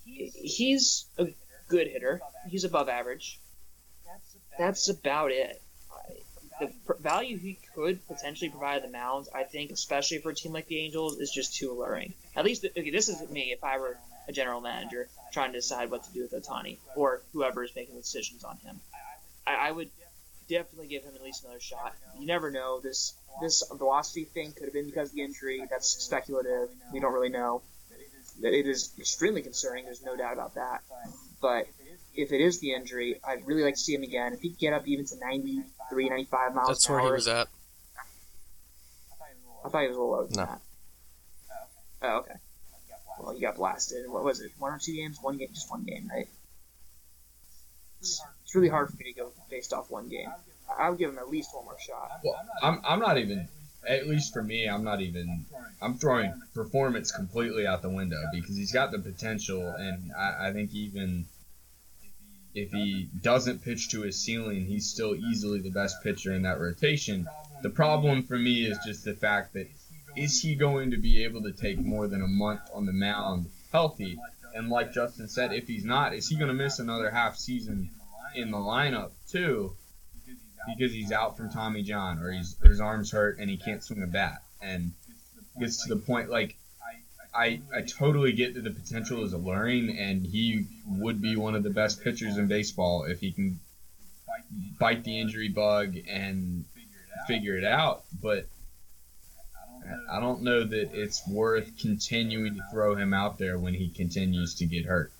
[0.04, 1.28] he's a
[1.67, 2.21] good hitter.
[2.47, 3.39] He's above average.
[4.58, 5.62] That's about it.
[6.67, 10.67] The value he could potentially provide the mound, I think, especially for a team like
[10.67, 12.13] the Angels, is just too alluring.
[12.36, 13.52] At least, okay, this is me.
[13.52, 13.97] If I were
[14.28, 17.95] a general manager trying to decide what to do with Ohtani or whoever is making
[17.95, 18.80] the decisions on him.
[19.45, 19.89] I, I would
[20.49, 21.93] definitely give him at least another shot.
[22.19, 22.80] You never know.
[22.80, 25.62] This this velocity thing could have been because of the injury.
[25.69, 26.69] That's speculative.
[26.91, 27.62] We don't really know.
[28.41, 29.86] It is extremely concerning.
[29.86, 30.82] There's no doubt about that.
[31.41, 31.67] But
[32.15, 34.34] if it is the injury, I'd really like to see him again.
[34.34, 37.08] If he could get up even to 93, 95 miles That's an where hour.
[37.10, 37.47] he was at.
[39.65, 40.45] I thought he was a little lower than No.
[40.45, 40.62] that.
[42.02, 42.34] Oh, okay.
[43.19, 44.10] Oh, well, you got blasted.
[44.10, 44.52] What was it?
[44.60, 45.19] One or two games?
[45.21, 45.49] One game?
[45.54, 46.28] Just one game, right?
[48.02, 50.28] It's it's really hard for me to go based off one game.
[50.69, 52.19] I I would give him at least one more shot.
[52.23, 53.47] Well, I'm, I'm not even,
[53.88, 55.45] at least for me, I'm not even,
[55.82, 60.54] I'm throwing performance completely out the window because he's got the potential, and I, I
[60.54, 61.26] think even
[62.53, 66.59] if he doesn't pitch to his ceiling, he's still easily the best pitcher in that
[66.59, 67.27] rotation.
[67.61, 69.67] The problem for me is just the fact that
[70.15, 73.47] is he going to be able to take more than a month on the mound
[73.71, 74.17] healthy?
[74.53, 77.89] And like Justin said, if he's not, is he going to miss another half season
[78.35, 79.75] in the lineup too?
[80.67, 84.03] because he's out from Tommy John or he's his arm's hurt and he can't swing
[84.03, 84.93] a bat and
[85.59, 86.55] gets to the point like
[87.36, 91.63] I I totally get that the potential is alluring and he would be one of
[91.63, 93.60] the best pitchers in baseball if he can
[94.80, 96.65] bite the injury bug and
[97.28, 98.48] figure it out but
[100.10, 104.56] I don't know that it's worth continuing to throw him out there when he continues
[104.56, 105.12] to get hurt.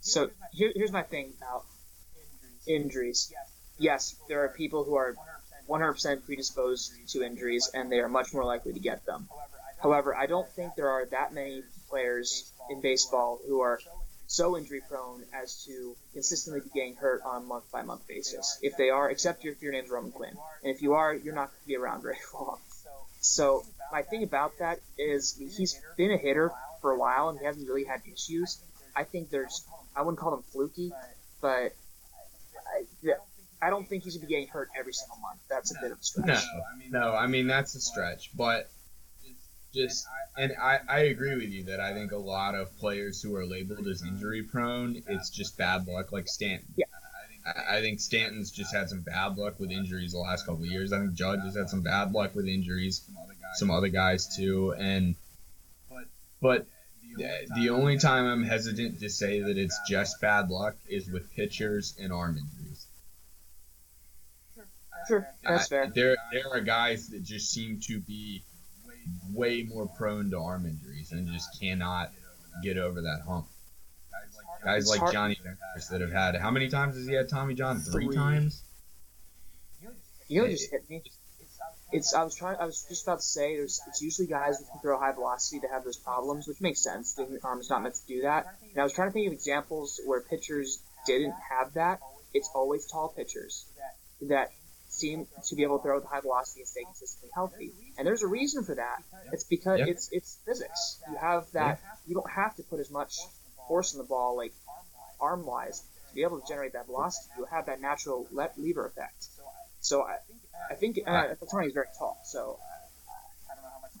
[0.00, 1.64] So here, here's my thing about
[2.66, 3.32] injuries.
[3.78, 5.14] Yes, there are people who are
[5.68, 9.28] 100% predisposed to injuries, and they are much more likely to get them.
[9.82, 13.80] However, I don't think there are that many players in baseball who are
[14.26, 18.58] so injury prone as to consistently be getting hurt on a month by month basis.
[18.62, 21.50] If they are, except if your name's Roman Quinn, and if you are, you're not
[21.50, 22.58] going to be around very long.
[23.20, 27.44] So my thing about that is he's been a hitter for a while and he
[27.44, 28.58] hasn't really had issues.
[28.96, 29.64] I think there's
[29.94, 30.92] I wouldn't call them fluky,
[31.40, 31.74] but
[32.74, 33.14] I,
[33.60, 35.40] I don't think he's gonna be getting hurt every single month.
[35.48, 36.42] That's a bit of a stretch.
[36.90, 38.70] No, no, I mean that's a stretch, but
[39.74, 40.06] just
[40.36, 43.44] and I, I agree with you that I think a lot of players who are
[43.46, 46.66] labeled as injury prone, it's just bad luck, like Stanton.
[46.76, 46.86] Yeah.
[47.46, 50.70] I, I think Stanton's just had some bad luck with injuries the last couple of
[50.70, 50.92] years.
[50.92, 53.02] I think Judge has had some bad luck with injuries,
[53.54, 55.14] some other guys too, and
[56.40, 56.66] but
[57.16, 61.30] the- the only time I'm hesitant to say that it's just bad luck is with
[61.34, 62.86] pitchers and arm injuries.
[65.08, 65.92] Sure, that's I- fair.
[65.94, 68.42] There, there are guys that just seem to be
[69.32, 72.10] way more prone to arm injuries and just cannot
[72.62, 73.46] get over that hump.
[74.64, 77.80] Guys like Jonny Venters that have had how many times has he had Tommy John?
[77.80, 78.14] Three, Three.
[78.14, 78.62] times.
[80.28, 81.02] You know, just hit me.
[81.92, 82.56] It's I was trying.
[82.58, 85.58] I was just about to say there's it's usually guys who can throw high velocity
[85.60, 87.14] that have those problems, which makes sense.
[87.14, 88.46] The arm is not meant to do that.
[88.70, 92.00] And I was trying to think of examples where pitchers didn't have that.
[92.32, 93.66] It's always tall pitchers
[94.22, 94.52] that
[95.02, 97.68] seem to be able to throw with high velocity and stay consistently healthy.
[97.96, 98.98] And there's a reason for that.
[99.34, 99.92] It's because Yeah.
[99.92, 100.82] it's it's physics.
[101.10, 101.74] You have that.
[102.08, 103.12] You don't have to put as much
[103.68, 104.52] force in the ball, like
[105.20, 107.28] arm wise, to be able to generate that velocity.
[107.38, 109.20] You have that natural le- lever effect.
[109.80, 110.16] So I,
[110.72, 112.58] I think uh, Tony is very tall, so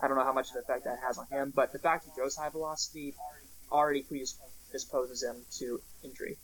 [0.02, 1.52] I don't know how much of an effect that has on him.
[1.54, 3.14] But the fact he throws high velocity
[3.70, 5.66] already predisposes him to
[6.04, 6.36] injury.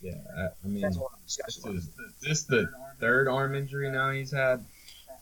[0.00, 1.90] Yeah, I, I mean, That's one this is,
[2.22, 4.64] this the third arm injury now he's had.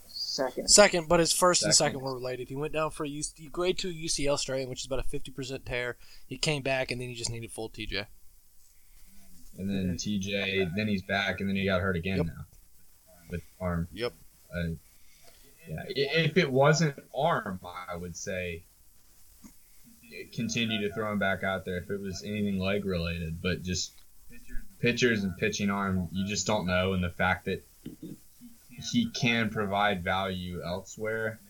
[0.06, 1.94] Second, Second, but his first and Second.
[1.94, 2.48] second were related.
[2.48, 5.64] He went down for a U- grade two UCL strain, which is about a 50%
[5.64, 5.96] tear.
[6.26, 8.04] He came back, and then he just needed full TJ.
[9.58, 12.26] And then TJ, then he's back, and then he got hurt again Yep.
[12.26, 12.44] now
[13.30, 13.88] with arm.
[13.94, 14.12] Yep.
[14.54, 14.58] Uh,
[15.68, 15.84] yeah,
[16.20, 17.58] if it wasn't arm,
[17.88, 18.62] I would say
[20.34, 21.78] continue to throw him back out there.
[21.78, 23.92] If it was anything leg related, but just
[24.80, 26.92] pitchers and pitching arm, you just don't know.
[26.92, 27.64] And the fact that
[28.92, 31.40] he can provide value elsewhere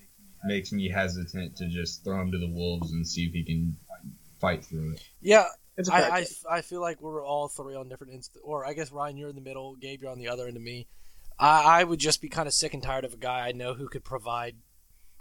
[0.44, 3.76] makes me hesitant to just throw him to the wolves and see if he can
[4.40, 5.02] fight through it.
[5.20, 6.26] Yeah, it's I, I.
[6.50, 9.34] I feel like we're all three on different inst- or I guess Ryan, you're in
[9.34, 10.86] the middle, Gabe, you're on the other end of me.
[11.38, 13.74] I, I would just be kind of sick and tired of a guy I know
[13.74, 14.56] who could provide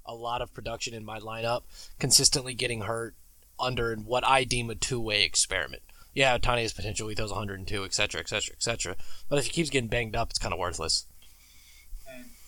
[0.06, 1.64] a lot of production in my lineup,
[2.00, 3.16] consistently getting hurt
[3.60, 5.82] under what I deem a two way experiment.
[6.16, 7.10] Yeah, Tiny has potential.
[7.10, 8.96] He throws 102, etc., etc., etc.
[9.30, 11.06] But if he keeps getting banged up, it's kind of worthless.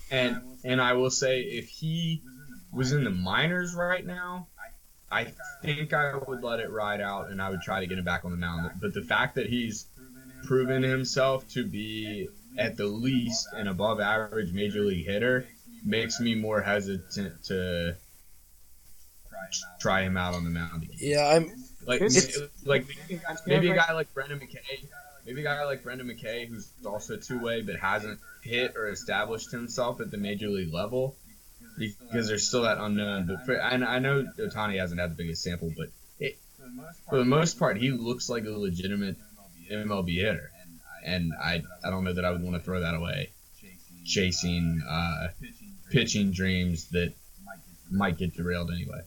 [0.10, 2.22] And and I will say if he
[2.72, 4.48] was in the minors right now,
[5.12, 8.06] I think I would let it ride out and I would try to get him
[8.06, 8.72] back on the mound.
[8.82, 9.86] But the fact that he's
[10.46, 15.46] proven himself to be at the least an above average major league hitter
[15.84, 17.96] makes me more hesitant to
[19.80, 20.84] try him out on the mound.
[20.84, 20.98] Again.
[21.00, 21.52] Yeah, I'm.
[21.88, 22.86] Like It's- like
[23.48, 24.86] maybe a guy like Brendan McKay,
[25.26, 29.52] maybe a guy like Brendan McKay who's also two way but hasn't hit or established
[29.52, 31.16] himself at the major league level
[31.78, 33.28] because there's still that unknown.
[33.28, 35.88] But for, and I know Ohtani hasn't had the biggest sample, but
[36.20, 36.38] it,
[37.10, 39.16] for the most part, he looks like a legitimate
[39.72, 40.52] MLB hitter,
[41.06, 43.30] and I I don't know that I would want to throw that away,
[44.06, 45.30] chasing uh,
[45.90, 47.14] pitching dreams that
[47.90, 49.02] might get derailed anyway.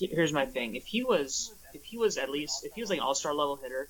[0.00, 2.98] Here's my thing: if he was, if he was at least, if he was like
[2.98, 3.88] an all-star level hitter,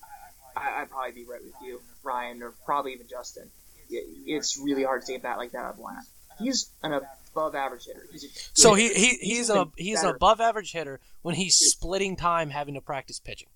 [0.57, 3.51] I, I'd probably be right with you, Ryan, or probably even Justin.
[3.91, 6.05] It- It's really hard to a bat like that out of lineup.
[6.39, 8.07] He's an above average hitter.
[8.11, 11.35] He's a good So he, he he's a been he's an above average hitter when
[11.37, 13.49] he's splitting time having to practice pitching.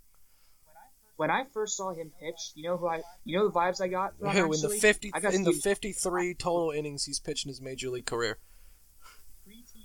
[1.16, 3.88] When I first saw him pitch, you know who I, you know the vibes I
[3.88, 4.16] got.
[4.20, 7.60] From Who in the fifty in the fifty three total innings he's pitched in his
[7.60, 8.38] major league career.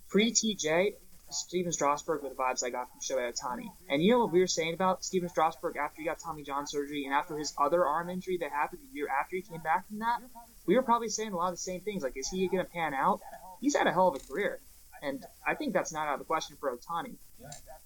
[0.08, 0.94] pre TJ,
[1.34, 3.64] Stephen Strasburg were the vibes I got from Shohei Ohtani.
[3.64, 3.90] Mm-hmm.
[3.90, 6.68] And you know what we were saying about Stephen Strasburg after he got Tommy John
[6.68, 9.88] surgery and after his other arm injury that happened the year after he came back
[9.88, 10.20] from that?
[10.66, 12.04] We were probably saying a lot of the same things.
[12.04, 13.22] Like, is he going to pan out?
[13.60, 14.60] He's had a hell of a career.
[15.02, 17.16] And I think that's not out of the question for Ohtani.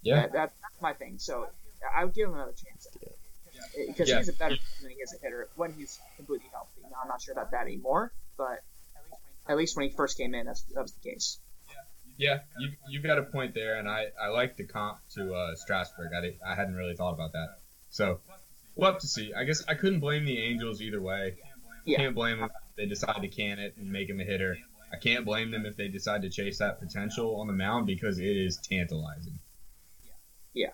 [0.03, 1.15] Yeah, That, that, that's my thing.
[1.17, 1.47] So
[1.95, 2.87] I would give him another chance.
[3.87, 4.17] Because Yeah.
[4.17, 6.81] he's a better than he is a hitter when he's completely healthy.
[6.83, 8.63] Now, I'm not sure about that anymore, but
[9.47, 11.39] at least when he first came in, that was the case.
[12.17, 15.55] Yeah, you you've got a point there, and I, I like the comp to uh,
[15.55, 16.11] Strasburg.
[16.13, 17.59] I, I hadn't really thought about that.
[17.89, 18.19] So
[18.75, 19.33] we'll have to see.
[19.33, 21.35] I guess I couldn't blame the Angels either way.
[21.85, 21.97] Yeah.
[21.97, 24.57] Can't blame them if they decide to can it and make him a hitter.
[24.91, 28.19] I can't blame them if they decide to chase that potential on the mound because
[28.19, 29.39] it is tantalizing.
[30.53, 30.71] Yeah,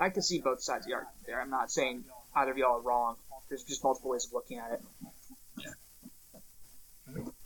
[0.00, 1.40] I can see both sides of the argument there.
[1.40, 3.16] I'm not saying either of y'all are wrong.
[3.48, 4.82] There's just multiple ways of looking at it.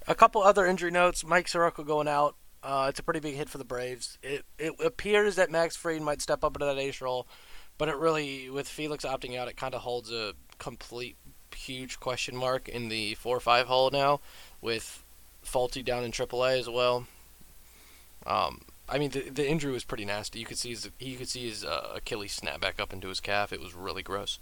[0.06, 1.24] A couple other injury notes.
[1.24, 2.36] Mike Soroka going out.
[2.62, 4.18] Uh, it's a pretty big hit for the Braves.
[4.22, 7.26] It it appears that Max Fried might step up into that ace role,
[7.76, 11.16] but it really, with Felix opting out, it kind of holds a complete
[11.54, 14.20] huge question mark in the four or five hole now,
[14.60, 15.04] with
[15.44, 17.06] Folty down in AAA as well.
[18.26, 20.38] Um, I mean, the, the injury was pretty nasty.
[20.38, 23.20] You could see his you could see his uh, Achilles snap back up into his
[23.20, 23.52] calf.
[23.52, 24.38] It was really gross.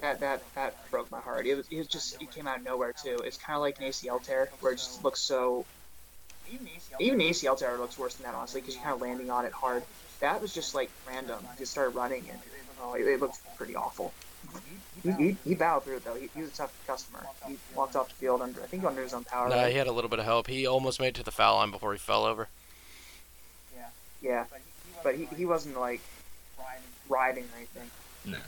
[0.00, 1.46] That that that broke my heart.
[1.46, 3.18] It was it was just it came out of nowhere too.
[3.24, 5.64] It's kind of like an ACL tear where it just looks so.
[7.00, 9.44] Even the ACL tear looks worse than that honestly because you're kind of landing on
[9.44, 9.82] it hard.
[10.20, 11.38] That was just like random.
[11.52, 12.38] He just started running and
[12.82, 14.12] oh, it, it looked pretty awful.
[15.02, 16.14] He, he, he battled through it though.
[16.14, 17.24] He, he was a tough customer.
[17.46, 19.48] He walked off the field under I think under his own power.
[19.48, 20.46] Nah, he had a little bit of help.
[20.46, 22.48] He almost made it to the foul line before he fell over.
[23.76, 23.86] Yeah,
[24.22, 24.44] yeah,
[25.04, 26.00] but he, he wasn't like
[27.08, 27.90] riding or anything.
[28.24, 28.38] No.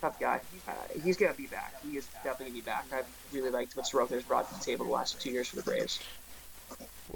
[0.00, 0.40] Tough guy.
[0.68, 1.74] Uh, he's gonna be back.
[1.82, 2.86] He is definitely gonna be back.
[2.92, 5.56] I've really liked what Soroka has brought to the table the last two years for
[5.56, 6.00] the Braves.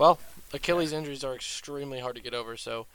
[0.01, 0.19] Well,
[0.55, 2.87] Achilles injuries are extremely hard to get over, so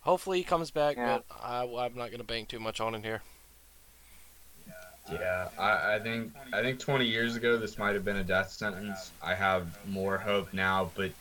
[0.00, 0.96] hopefully he comes back.
[0.96, 1.20] Yeah.
[1.28, 3.22] But I, I'm not going to bank too much on it here.
[5.08, 8.50] Yeah, I, I think I think 20 years ago this might have been a death
[8.50, 9.12] sentence.
[9.22, 11.12] I have more hope now, but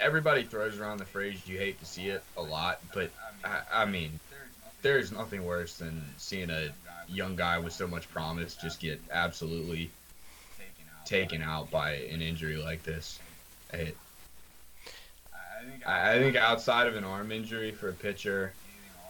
[0.00, 2.80] everybody throws around the phrase "you hate to see it" a lot.
[2.94, 3.10] But
[3.44, 4.18] I, I mean,
[4.80, 6.70] there's nothing worse than seeing a
[7.06, 9.90] young guy with so much promise just get absolutely
[11.04, 13.18] taken out by an injury like this.
[15.86, 18.52] I, I I think outside of an arm injury for a pitcher,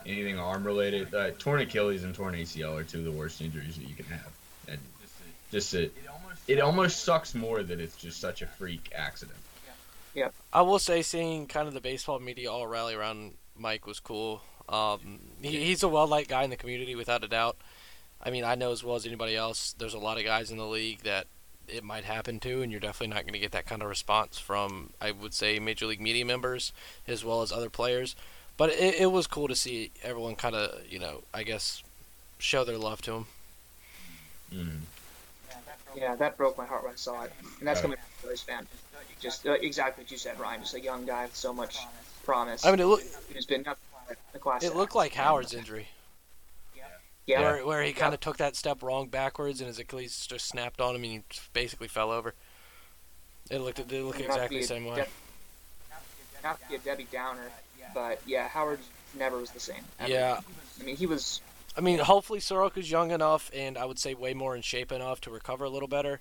[0.06, 3.76] anything arm related, uh, torn Achilles and torn ACL are two of the worst injuries
[3.76, 4.32] that you can have.
[4.68, 4.78] And
[5.50, 5.92] just it,
[6.46, 9.38] it almost sucks more that it's just such a freak accident.
[10.52, 14.42] I will say, seeing kind of the baseball media all rally around Mike was cool.
[14.68, 17.56] Um, he, he's a well-liked guy in the community, without a doubt.
[18.22, 19.74] I mean, I know as well as anybody else.
[19.78, 21.26] There's a lot of guys in the league that
[21.72, 24.38] it might happen to, and you're definitely not going to get that kind of response
[24.38, 26.72] from, I would say, major league media members
[27.06, 28.14] as well as other players.
[28.56, 31.82] But it, it was cool to see everyone kind of, you know, I guess,
[32.38, 33.26] show their love to him.
[34.54, 34.78] Mm.
[35.96, 37.82] Yeah, that broke my heart when I saw it, and that's Right.
[37.82, 38.66] coming from a Phillies fan.
[39.20, 40.60] Just uh, exactly what you said, Ryan.
[40.60, 41.78] Just a young guy with so much
[42.24, 42.64] promise.
[42.64, 43.02] I mean, it, look,
[43.32, 44.62] who's been nothing but a class.
[44.62, 45.88] it looked like Howard's injury.
[47.30, 50.46] Yeah, where, where he kind of took that step wrong backwards and his Achilles just
[50.46, 52.34] snapped on him and he basically fell over.
[53.50, 54.96] It looked it looked exactly the a same way.
[54.96, 55.08] Deb-
[56.42, 57.50] not to be a Debbie Downer,
[57.94, 58.78] but yeah, Howard
[59.18, 59.82] never was the same.
[59.98, 60.10] ever.
[60.10, 60.40] Yeah,
[60.80, 61.40] I mean, he was.
[61.76, 65.20] I mean, hopefully Soroka's young enough and I would say way more in shape enough
[65.22, 66.20] to recover a little better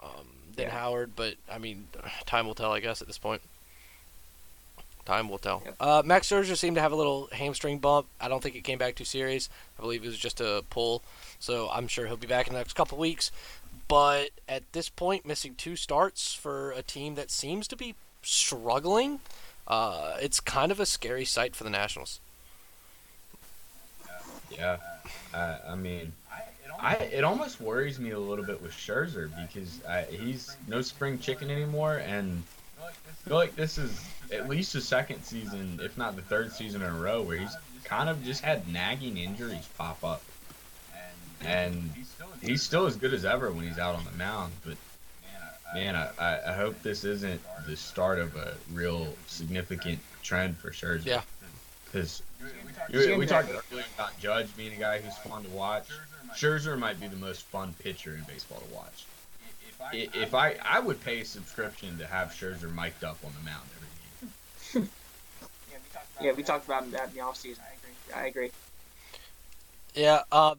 [0.00, 0.72] um, than Yeah.
[0.72, 1.12] Howard.
[1.14, 1.86] But I mean,
[2.26, 3.40] time will tell, I guess, at this point.
[5.04, 5.62] Time will tell.
[5.64, 5.76] Yep.
[5.80, 8.06] Uh, Max Scherzer seemed to have a little hamstring bump.
[8.20, 9.50] I don't think it came back too serious.
[9.78, 11.02] I believe it was just a pull.
[11.38, 13.30] So I'm sure he'll be back in the next couple weeks.
[13.86, 19.20] But at this point, missing two starts for a team that seems to be struggling.
[19.68, 22.20] uh, it's kind of a scary sight for the Nationals.
[24.50, 24.76] Yeah,
[25.32, 26.12] uh, I mean,
[26.80, 31.18] I it almost worries me a little bit with Scherzer because I, he's no spring
[31.18, 32.53] chicken anymore, and I
[33.24, 36.88] feel like this is at least the second season, if not the third season in
[36.88, 40.22] a row, where he's kind of just had nagging injuries pop up,
[41.42, 41.90] and
[42.42, 44.76] he's still as good as ever when he's out on the mound, but.
[45.74, 51.04] Man, I, I hope this isn't the start of a real significant trend for Scherzer.
[51.04, 51.22] Yeah.
[51.86, 52.22] Because
[52.92, 55.88] we, we talked earlier about Judge being a guy who's fun to watch.
[56.36, 59.04] Scherzer might be the most fun pitcher in baseball to watch.
[59.80, 63.44] I- If I I would pay a subscription to have Scherzer mic'd up on the
[63.44, 64.90] mound every game.
[66.20, 67.58] Yeah, we talked about that in the offseason.
[68.14, 68.50] I agree.
[69.94, 70.54] Yeah, uh,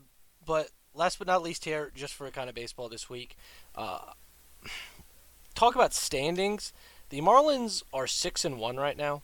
[0.46, 3.38] but last but not least here, just for a kind of baseball this week,
[3.74, 4.00] uh,
[5.56, 6.74] talk about standings.
[7.10, 9.24] The Marlins are six and one right now,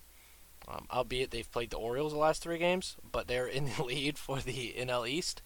[0.67, 4.17] um, albeit they've played the Orioles the last three games, but they're in the lead
[4.17, 5.41] for the NL East,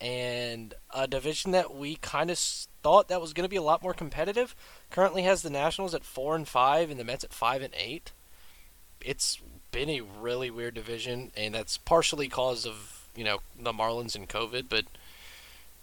[0.00, 3.82] and a division that we kind of thought that was going to be a lot
[3.82, 4.54] more competitive.
[4.90, 8.12] Currently has the Nationals at four and five, and the Mets at five and eight.
[9.00, 9.40] It's
[9.72, 14.28] been a really weird division, and that's partially cause of you know the Marlins and
[14.28, 14.84] COVID, but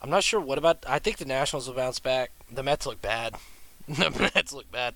[0.02, 0.84] I'm not sure what about.
[0.88, 2.32] I think the Nationals will bounce back.
[2.52, 3.36] The Mets look bad.
[3.88, 4.96] the Mets look bad.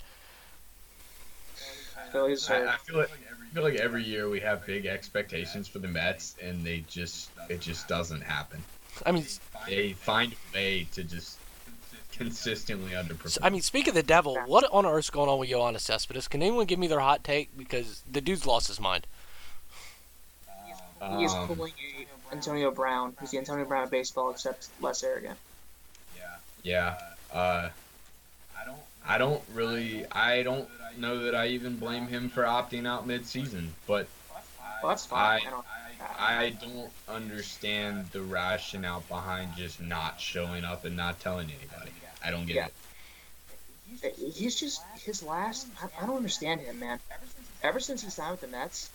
[2.12, 5.80] Phillies I, I feel like I feel like every year we have big expectations for
[5.80, 8.62] the Mets, and they just it just doesn't happen.
[9.06, 9.26] I mean,
[9.68, 11.38] They find a way to just
[12.12, 13.40] consistently underperform.
[13.42, 16.28] I mean, speak of the devil, what on earth's going on with Yoenis Cespedes?
[16.28, 17.56] Can anyone give me their hot take?
[17.58, 19.08] Because the dude's lost his mind.
[21.18, 23.16] he is Um, pulling a Antonio Brown.
[23.20, 25.38] He's the Antonio Brown of baseball, except less arrogant.
[26.16, 26.36] Yeah.
[26.64, 26.98] Yeah.
[27.34, 27.70] Uh,
[29.08, 30.06] I don't really.
[30.12, 34.08] I don't know that I even blame him for opting out mid-season, but
[34.84, 35.42] Well, that's fine.
[35.44, 35.66] I- I, don't.
[36.20, 41.92] I don't understand the rationale behind just not showing up and not telling anybody.
[42.24, 42.68] I don't get Yeah.
[42.68, 42.74] it.
[44.04, 45.68] Uh, he's just his last.
[45.82, 47.00] I, I don't understand him, man.
[47.64, 48.90] Ever since he signed with the Mets,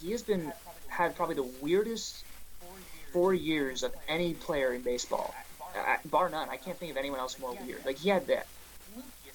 [0.00, 0.52] he has been
[0.88, 2.22] had probably the weirdest
[3.12, 5.34] four years of any player in baseball,
[5.74, 6.48] I, bar none.
[6.48, 7.84] I can't think of anyone else more weird.
[7.84, 8.42] Like he had the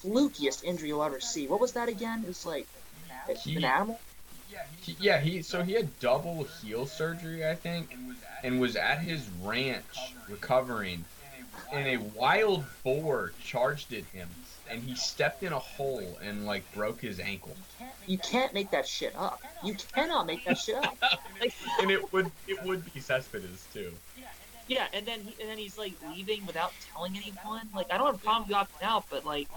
[0.03, 1.47] flukiest injury you'll ever see.
[1.47, 2.21] What was that again?
[2.23, 2.67] It was like
[3.43, 3.99] He- an animal.
[4.81, 7.95] He, yeah, he so he had double heel surgery, I think,
[8.43, 11.05] and was at his ranch recovering,
[11.71, 14.27] and a wild boar charged at him,
[14.69, 17.55] and he stepped in a hole and like broke his ankle.
[18.07, 19.41] You can't make that shit up.
[19.63, 20.97] You cannot make that shit up.
[21.39, 23.91] Like, And it would it would be Cespedes too.
[24.67, 27.69] yeah, and then he, and then he's like leaving without telling anyone.
[27.75, 29.47] Like I don't have a problem with you opting out, but like,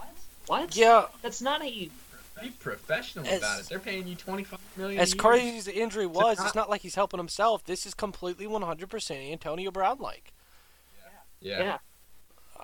[0.47, 0.75] what?
[0.75, 1.89] Yeah, That's not how you.
[2.41, 3.69] Be professional As- about it.
[3.69, 4.99] They're paying you twenty five million.
[4.99, 7.63] as a crazy as the injury was, not- it's not like he's helping himself.
[7.63, 10.33] This is completely 100% Antonio Brown like.
[11.41, 11.59] Yeah.
[11.59, 11.77] Yeah.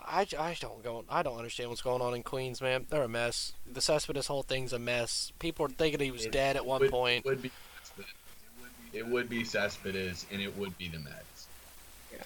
[0.03, 2.87] I, I don't go I don't understand what's going on in Queens, man.
[2.89, 3.53] They're a mess.
[3.71, 5.31] The Cespedes whole thing's a mess.
[5.39, 7.23] People are thinking he was It dead at one would, point.
[7.25, 7.51] Would be
[8.93, 11.47] It would be Cespedes, and it would be the Mets.
[12.11, 12.23] Yeah.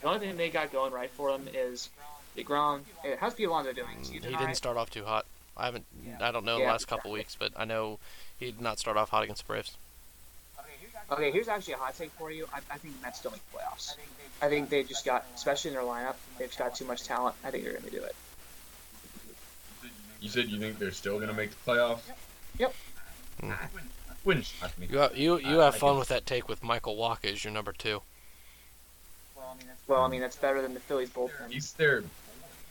[0.00, 1.90] The only thing they got going right for them is
[2.36, 2.82] Degrom.
[3.04, 3.88] It has to be Alonso doing.
[3.98, 5.26] It's mm, He didn't start off too hot.
[5.56, 6.18] I haven't Yeah.
[6.20, 7.98] I don't know the Yeah, last couple weeks, but I know
[8.38, 9.76] he did not start off hot against the Braves.
[11.10, 12.46] Okay, here's actually a hot take for you.
[12.52, 13.96] I, I think the Mets still make the playoffs.
[14.42, 17.34] I think they just got, especially in their lineup, they've just got too much talent.
[17.44, 18.14] I think they're going to do it.
[20.20, 22.00] You said you think they're still gonna make the playoffs?
[22.58, 22.74] Yep.
[23.40, 23.52] Hmm.
[24.24, 24.88] Wouldn't shock me.
[24.90, 25.98] You ha- you you I have like fun it.
[26.00, 28.02] with that take with Michael Wacha as your number two.
[29.86, 31.50] Well, I mean, that's better than the Phillies bullpen.
[31.50, 32.02] He's their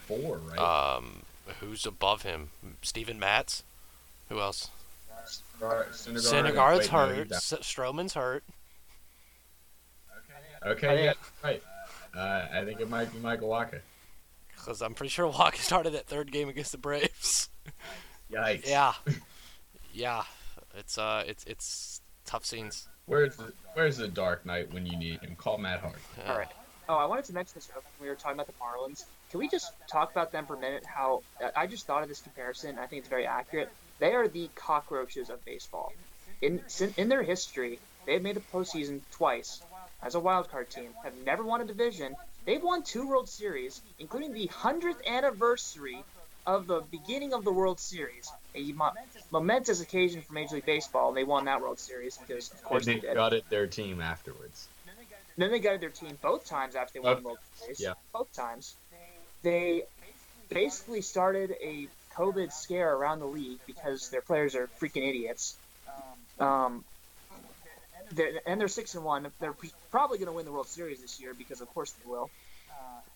[0.05, 0.59] four, right?
[0.97, 1.21] Um,
[1.61, 2.49] who's above him?
[2.83, 3.63] Steven Matz.
[4.29, 4.69] Who else?
[5.27, 7.27] Syndergaard- Syndergaard- Syndergaard's wait, no, hurt.
[7.27, 7.73] he's S-
[8.13, 8.43] hurt.
[10.63, 10.71] down.
[10.71, 11.13] Okay, yeah,
[11.43, 11.63] right.
[12.15, 13.79] Uh, I think it might be Michael Wacha.
[14.55, 17.49] Because I'm pretty sure Wacha started that third game against the Braves.
[18.31, 18.67] Yikes.
[18.67, 18.93] yeah,
[19.93, 20.23] yeah.
[20.75, 22.87] It's uh, it's it's tough scenes.
[23.05, 25.35] Where's the, Where's the Dark Knight when you need him?
[25.37, 25.97] Call Matt Harvey.
[26.17, 26.31] Yeah.
[26.31, 26.51] All right.
[26.89, 29.05] Oh, I wanted to mention this when we were talking about the Marlins.
[29.31, 30.85] Can we just talk about them for a minute?
[30.85, 31.21] How
[31.55, 32.77] I just thought of this comparison.
[32.79, 33.69] I think it's very accurate.
[33.99, 35.91] They are the cockroaches of baseball.
[36.41, 36.63] In
[36.97, 39.61] in their history, they've made the postseason twice
[40.03, 40.91] as a wild card team.
[41.03, 42.15] Have never won a division.
[42.45, 46.03] They've won two World Series, including the hundredth anniversary
[46.45, 48.91] of the beginning of the World Series, a mo-
[49.31, 51.09] momentous occasion for Major League Baseball.
[51.09, 53.15] and They won that World Series because, of course, and they they did.
[53.15, 54.69] gutted their team afterwards.
[55.37, 57.81] Then they gutted their team both times after they won Oh, the World Series.
[57.81, 57.93] yeah.
[58.13, 58.75] Both times.
[59.43, 59.83] They
[60.49, 61.87] basically started a
[62.17, 65.55] COVID scare around the league because their players are freaking idiots.
[66.39, 66.83] Um,
[68.11, 69.27] they're, and they're six and one.
[69.39, 69.55] They're
[69.91, 72.29] probably going to win the World Series this year because, of course, they will.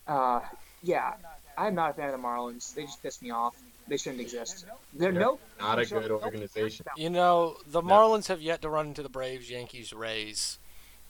[0.06, 0.40] Uh,
[0.82, 1.14] yeah,
[1.56, 2.74] I'm not a fan of the Marlins.
[2.74, 3.56] They just piss me off.
[3.88, 4.64] They shouldn't exist.
[4.92, 6.86] They're, They're no not a good organization.
[6.96, 10.58] You know, the Marlins have yet to run into the Braves, Yankees, Rays.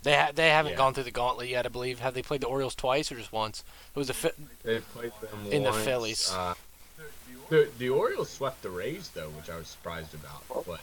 [0.02, 0.78] They ha- they haven't Yeah.
[0.78, 2.00] gone through the gauntlet yet, I believe.
[2.00, 3.62] Have they played the Orioles twice or just once?
[3.94, 4.32] It was a fi-
[4.62, 6.30] They've played them In the Phillies.
[6.32, 6.54] Uh,
[7.52, 10.42] the the Orioles swept the Rays though, which I was surprised about.
[10.66, 10.80] But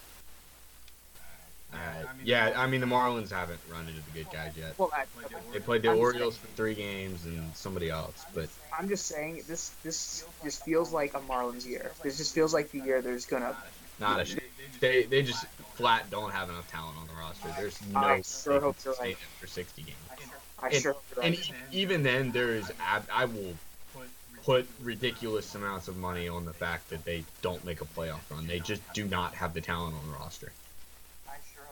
[1.73, 1.77] uh,
[2.23, 4.73] yeah, I mean the Marlins haven't run into the good guys yet.
[4.77, 5.05] Well, I,
[5.51, 9.43] They played the I'm Orioles for three games and somebody else, but I'm just saying
[9.47, 9.69] this.
[9.83, 11.91] This just feels like a Marlins year.
[12.03, 13.55] This just feels like the year there's gonna.
[13.99, 14.25] not a.
[14.25, 14.37] Sh-
[14.79, 17.47] they they just flat don't have enough talent on the roster.
[17.59, 19.17] There's no I sure hope can you're sustain right.
[19.39, 19.97] for 60 games.
[20.61, 20.93] I And- sure.
[20.93, 21.49] hope you're And right.
[21.71, 23.53] e- even then, there is ab- I will
[24.43, 28.47] put ridiculous amounts of money on the fact that they don't make a playoff run.
[28.47, 30.51] They just do not have the talent on the roster.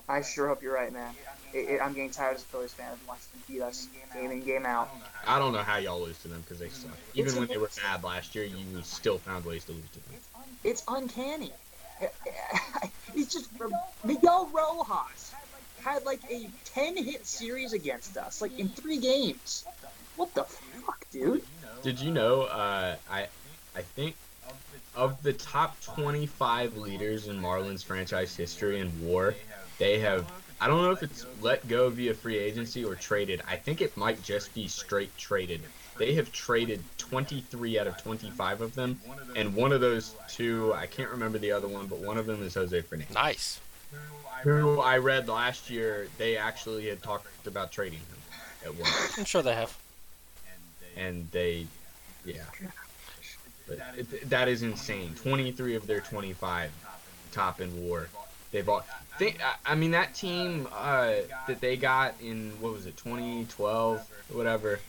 [0.09, 1.13] I sure hope you're right, man.
[1.53, 4.31] It, it, I'm getting tired as a Phillies fan of watching them beat us game
[4.31, 4.89] in, game out.
[5.25, 6.91] I don't know how y'all lose to them because they suck.
[7.13, 9.99] Even It's when they were bad last year, you still found ways to lose to
[10.09, 10.19] them.
[10.63, 11.51] It's uncanny.
[13.15, 13.49] It's just
[14.03, 15.33] Miguel Rojas
[15.81, 19.65] had like a 10 hit series against us, like in three games.
[20.17, 21.43] What the fuck, dude?
[21.83, 22.43] Did you know?
[22.43, 23.27] Uh, I
[23.75, 24.15] I think
[24.95, 29.35] of the top 25 leaders in Marlins franchise history in WAR,
[29.77, 30.29] they have.
[30.59, 33.43] I don't know if it's let go via free agency or traded.
[33.47, 35.61] I think it might just be straight traded.
[35.99, 38.99] They have traded 23 out of 25 of them,
[39.35, 42.41] and one of those two, I can't remember the other one, but one of them
[42.41, 43.59] is Jose Fernandez, nice.
[44.41, 48.17] who I read last year they actually had talked about trading him
[48.65, 48.91] at one.
[49.17, 49.77] I'm sure they have.
[50.97, 51.67] And they,
[52.25, 52.41] yeah.
[53.67, 55.13] But it, that is insane.
[55.15, 56.71] 23 of their 25
[57.31, 58.07] top in WAR.
[58.51, 58.85] They've all.
[59.19, 61.13] They, I- I mean, that team uh,
[61.47, 63.99] that they got in what was it, 2012
[64.31, 64.79] whatever,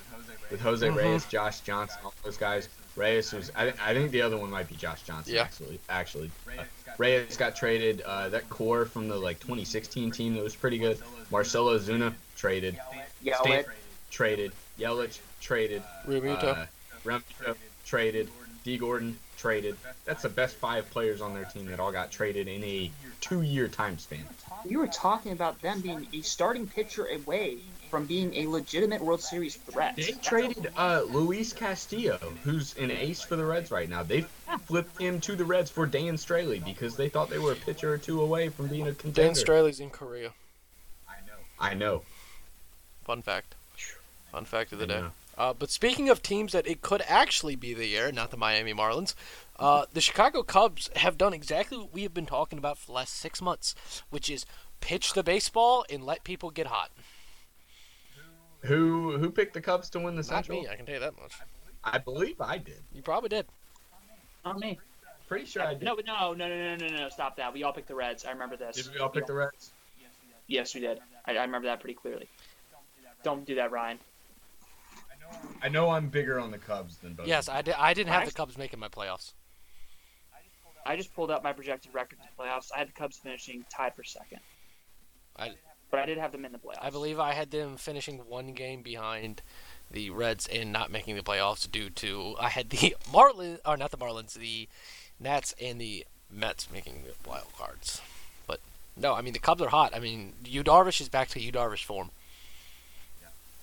[0.50, 0.96] with Jose Mhm.
[0.96, 2.68] Reyes, Josh Johnson, all those guys.
[2.96, 3.50] Reyes was.
[3.56, 5.34] I, I think the other one might be Josh Johnson.
[5.34, 5.42] Yeah.
[5.42, 6.64] Actually, actually, uh,
[6.98, 8.00] Reyes got traded.
[8.02, 10.98] Uh, that core from the like 2016 team that was pretty good.
[11.30, 12.78] Marcell Ozuna traded.
[13.22, 13.64] Yeah, Stan-
[14.10, 14.52] traded.
[14.78, 15.82] Yelich traded.
[16.06, 16.56] Realmuto.
[16.56, 16.66] Uh,
[17.04, 18.28] Realmuto traded.
[18.64, 18.76] D.
[18.76, 19.76] Gordon traded.
[20.04, 23.68] That's the best five players on their team that all got traded in a two-year
[23.68, 24.24] time span.
[24.66, 27.58] you were talking about them being a starting pitcher away
[27.88, 29.96] from being a legitimate World Series threat.
[29.96, 34.02] They traded uh, Luis Castillo, who's an ace for the Reds right now.
[34.02, 34.26] They
[34.66, 37.94] flipped him to the Reds for Dan Straily because they thought they were a pitcher
[37.94, 39.14] or two away from being a contender.
[39.14, 39.40] Dan contender.
[39.40, 40.32] Straily's in Korea.
[41.08, 41.38] I know.
[41.58, 42.02] I know.
[43.04, 43.54] Fun fact.
[44.32, 45.04] Fun fact of the I day.
[45.38, 45.44] Know.
[45.44, 48.74] Uh, but speaking of teams that it could actually be the year, not the Miami
[48.74, 49.14] Marlins,
[49.58, 52.92] uh, the Chicago Cubs have done exactly what we have been talking about for the
[52.92, 53.74] last six months,
[54.10, 54.46] which is
[54.80, 56.90] pitch the baseball and let people get hot.
[58.62, 60.62] Who who picked the Cubs to win the Not Central?
[60.62, 61.32] me, I can tell you that much.
[61.84, 62.82] I believe I did.
[62.92, 63.46] You probably did.
[64.44, 64.78] Not me.
[65.28, 65.82] Pretty sure I did.
[65.82, 67.52] No, no, no, no, no, no, no, stop that.
[67.52, 68.24] We all picked the Reds.
[68.24, 68.76] I remember this.
[68.76, 69.72] Did we all pick the Reds?
[70.46, 70.98] Yes, we did.
[71.26, 72.28] I, I remember that pretty clearly.
[73.22, 73.98] Don't do that, Ryan.
[75.62, 77.26] I know I'm bigger on the Cubs than both.
[77.26, 79.32] Yes, I, did, I didn't have the Cubs making my playoffs.
[80.86, 82.68] I just pulled up my projected record in the playoffs.
[82.74, 84.40] I had the Cubs finishing tied for second.
[85.36, 85.52] I-
[85.90, 86.82] but I did have them in the playoffs.
[86.82, 89.40] I believe I had them finishing one game behind
[89.90, 93.90] the Reds and not making the playoffs due to I had the Marlins or not
[93.90, 94.68] the Marlins, the
[95.18, 98.02] Nats and the Mets making the wild cards.
[98.46, 98.60] But
[98.98, 99.96] no, I mean the Cubs are hot.
[99.96, 102.10] I mean, Yu Darvish is back to Yu Darvish form,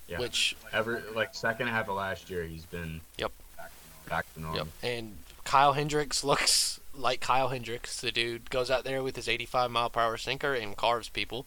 [0.07, 0.19] Yeah.
[0.19, 3.31] which Ever like second half of last year, he's been Yep.
[4.07, 4.57] back to normal.
[4.59, 4.67] Yep.
[4.83, 7.99] And Kyle Hendricks looks like Kyle Hendricks.
[8.01, 11.45] The dude goes out there with his 85 mile per hour sinker and carves people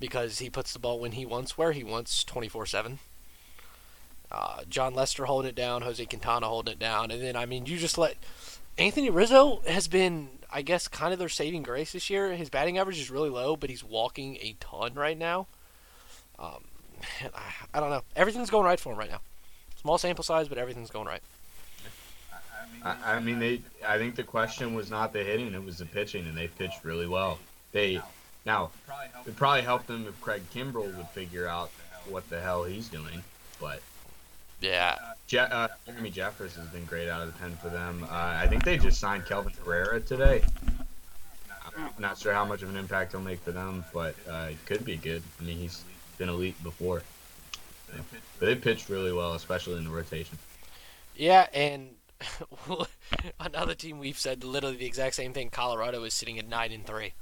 [0.00, 2.98] because he puts the ball when he wants, where he wants, 24 7.
[4.30, 7.66] Uh, Jon Lester holding it down, Jose Quintana holding it down, and then I mean
[7.66, 8.16] you just let
[8.78, 12.32] Anthony Rizzo has been, I guess, kind of their saving grace this year.
[12.34, 15.46] His batting average is really low, but he's walking a ton right now.
[16.38, 16.64] Um,
[17.34, 18.02] I, I don't know.
[18.16, 19.20] Everything's going right for him right now.
[19.80, 21.22] Small sample size, but everything's going right.
[22.84, 23.60] I, I mean, they.
[23.86, 26.84] I think the question was not the hitting; it was the pitching, and they pitched
[26.84, 27.38] really well.
[27.72, 28.00] They
[28.44, 28.70] now
[29.26, 31.70] it probably helped them if Craig Kimbrel would figure out
[32.08, 33.22] what the hell he's doing.
[33.60, 33.80] But
[34.60, 34.96] Yeah,
[35.26, 38.04] Je- uh, Jeremy Jeffress has been great out of the pen for them.
[38.04, 40.42] Uh, I think they just signed Kelvin Herrera today.
[41.76, 44.58] I'm not sure how much of an impact he'll make for them, but uh, it
[44.66, 45.22] could be good.
[45.40, 45.82] I mean, he's
[46.22, 47.02] been elite before.
[47.88, 48.04] But
[48.38, 50.38] they pitched really well, especially in the rotation.
[51.16, 51.96] Yeah, and
[53.40, 55.50] another team we've said literally the exact same thing.
[55.50, 57.14] Colorado is sitting at nine and three.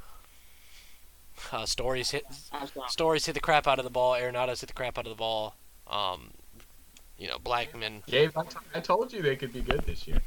[1.50, 4.14] Uh, Story's hit I was going Story's hit the crap out of the ball.
[4.14, 5.54] Arenado's hit the crap out of the ball.
[5.86, 6.32] Um,
[7.18, 8.04] you know, Blackmon.
[8.06, 10.20] Gabe, I, t- I told you they could be good this year.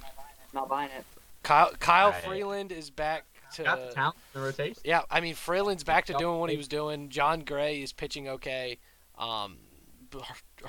[0.51, 1.05] not buying it.
[1.43, 2.23] Kyle, Kyle Right.
[2.23, 3.63] Freeland is back to.
[3.63, 4.81] Got the talent in the rotation.
[4.83, 7.09] Yeah, I mean Freeland's back to doing what he was doing.
[7.09, 8.79] Jon Gray is pitching okay.
[9.17, 9.57] Um,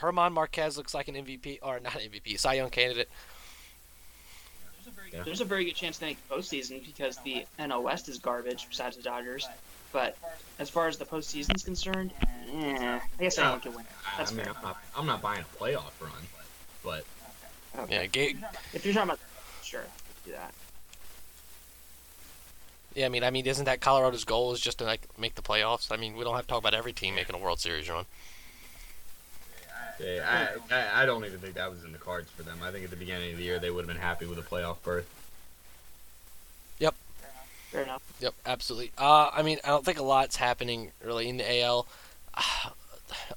[0.01, 3.09] German Marquez looks like an MVP or not MVP, Cy Young candidate.
[5.13, 5.23] Yeah.
[5.23, 8.67] There's a very good chance they make the postseason because the NL West is garbage
[8.69, 9.47] besides the Dodgers.
[9.93, 10.17] But
[10.59, 12.13] as far as the postseason is concerned,
[12.53, 13.85] eh, I guess anyone can win.
[14.07, 14.55] I, That's I mean, fair.
[14.57, 16.11] I'm not, I'm not buying a playoff run,
[16.83, 17.05] but
[17.79, 17.95] Okay.
[17.95, 18.37] Yeah, Ga-
[18.73, 19.21] If you're talking about,
[19.63, 19.85] sure,
[20.25, 20.53] do that.
[22.95, 23.07] Yeah.
[23.07, 25.93] I mean, I mean, isn't that Colorado's goal is just to like make the playoffs?
[25.93, 28.05] I mean, we don't have to talk about every team making a World Series run.
[30.01, 32.59] yeah, I, I, I don't even think that was in the cards for them.
[32.63, 34.43] I think at the beginning of the year they would have been happy with a
[34.43, 35.09] playoff berth.
[36.79, 36.95] Yep.
[37.71, 38.03] Fair enough.
[38.21, 38.93] Yep, absolutely.
[38.99, 41.87] Uh, I mean, I don't think a lot's happening really in the AL.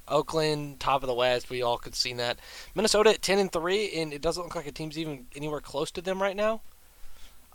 [0.08, 2.38] Oakland, top of the West, we all could see that.
[2.74, 5.90] Minnesota at ten and three, and it doesn't look like a team's even anywhere close
[5.92, 6.60] to them right now.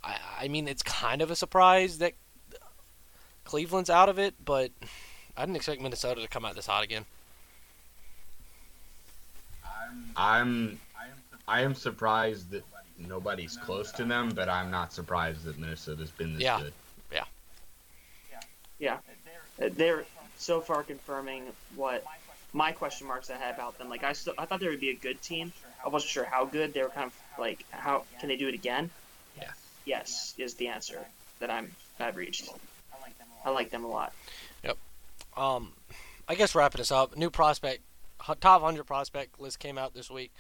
[0.04, 2.14] I, I mean, it's kind of a surprise that
[3.46, 4.72] Cleveland's out of it, but
[5.38, 7.06] I didn't expect Minnesota to come out this hot again.
[10.16, 10.80] I'm
[11.48, 12.64] I am surprised that
[12.98, 16.74] nobody's close to them, but I'm not surprised that Minnesota's been this good.
[17.12, 17.26] Yeah.
[18.80, 18.98] Yeah.
[19.62, 20.06] Uh, They're
[20.38, 21.44] so far confirming
[21.76, 22.04] what
[22.54, 23.90] my question marks I had about them.
[23.90, 25.52] Like I, still, I thought they would be a good team.
[25.86, 26.74] I wasn't sure how good.
[26.74, 28.90] They were kind of like, how can they do it again?
[29.86, 31.00] Yes is the answer
[31.40, 32.50] that I'm I've reached.
[33.46, 34.14] I like them a lot.
[34.64, 34.78] Yep.
[35.36, 35.74] Um,
[36.28, 37.82] I guess wrapping this up, new prospect,
[38.40, 40.32] top 100 prospect list came out this week.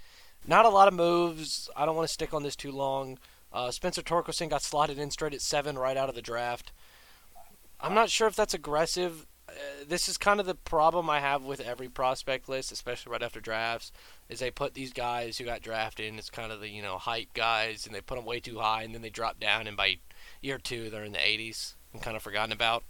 [0.47, 1.69] Not a lot of moves.
[1.75, 3.17] I don't want to stick on this too long.
[3.51, 6.71] Uh, Spencer Torkelson got slotted in straight at seven right out of the draft.
[7.79, 9.27] I'm not sure if that's aggressive.
[9.53, 13.23] Uh, this is kind of the problem I have with every prospect list, especially right
[13.23, 13.91] after drafts,
[14.29, 16.97] is they put these guys who got drafted, and it's kind of the you know
[16.97, 19.77] hype guys, and they put them way too high, and then they drop down, and
[19.77, 19.97] by
[20.41, 22.83] year two they're in the 80s and kind of forgotten about.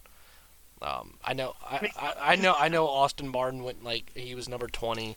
[0.82, 2.88] Um, I know, I, I, I know, I know.
[2.88, 5.16] Austin Martin went like he was number 20.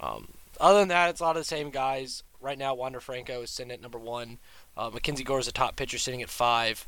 [0.00, 0.28] Um,
[0.60, 2.22] other than that, it's a lot of the same guys.
[2.40, 4.38] Right now, Wander Franco is sitting at number one.
[4.76, 6.86] Uh, Mackenzie Gore is the top pitcher, sitting at five.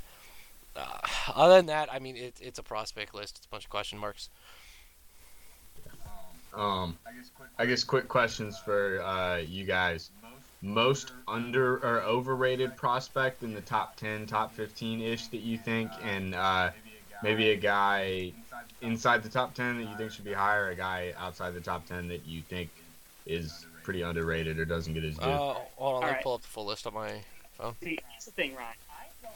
[0.79, 0.99] Uh,
[1.35, 3.37] other than that, I mean, it, it's a prospect list.
[3.39, 4.31] It's a bunch of question marks.
[6.55, 6.97] Um,
[7.59, 10.11] I guess quick questions for uh, you guys.
[10.61, 15.91] Most under or overrated prospect in the top 10, top 15 ish that you think,
[16.03, 16.71] and uh,
[17.23, 18.33] maybe a guy
[18.83, 21.87] inside the top 10 that you think should be higher, a guy outside the top
[21.87, 22.71] 10 that you think
[23.25, 25.27] is pretty underrated or doesn't get his due.
[25.27, 26.23] Uh, hold on, let me Alright.
[26.25, 27.21] pull up the full list on my.
[27.59, 27.75] Phone.
[27.83, 28.75] See, here's the thing, Ryan.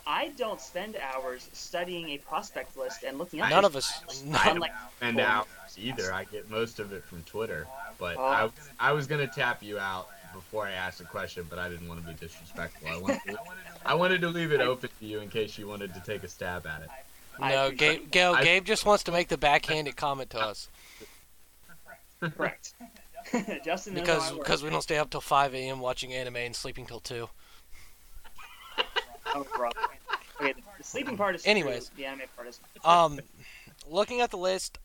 [0.06, 3.50] I don't spend hours studying a prospect list and looking up.
[3.50, 4.00] None of us.
[4.24, 6.12] None No, I'm like, and well, out either.
[6.12, 7.66] I get most of it from Twitter,
[7.98, 8.24] but Oh.
[8.24, 8.50] I,
[8.88, 12.00] I was gonna tap you out before I asked a question, but I didn't want
[12.00, 12.88] to be disrespectful.
[12.88, 13.38] I wanted to,
[13.86, 16.28] I wanted to leave it open to you in case you wanted to take a
[16.28, 16.88] stab at it.
[17.40, 20.68] No, Gabe, Gail, Gabe just wants to make the backhanded comment to us
[22.30, 22.74] correct.
[23.64, 24.44] Justin knows because how I work.
[24.44, 25.80] because we don't stay up till 5 a.m.
[25.80, 27.28] watching anime and sleeping till two.
[29.26, 29.46] Oh.
[30.40, 31.88] Okay, the, the sleeping part is Anyways.
[31.88, 32.60] true, the anime part is.
[32.84, 33.20] Um,
[33.88, 34.78] looking at the list,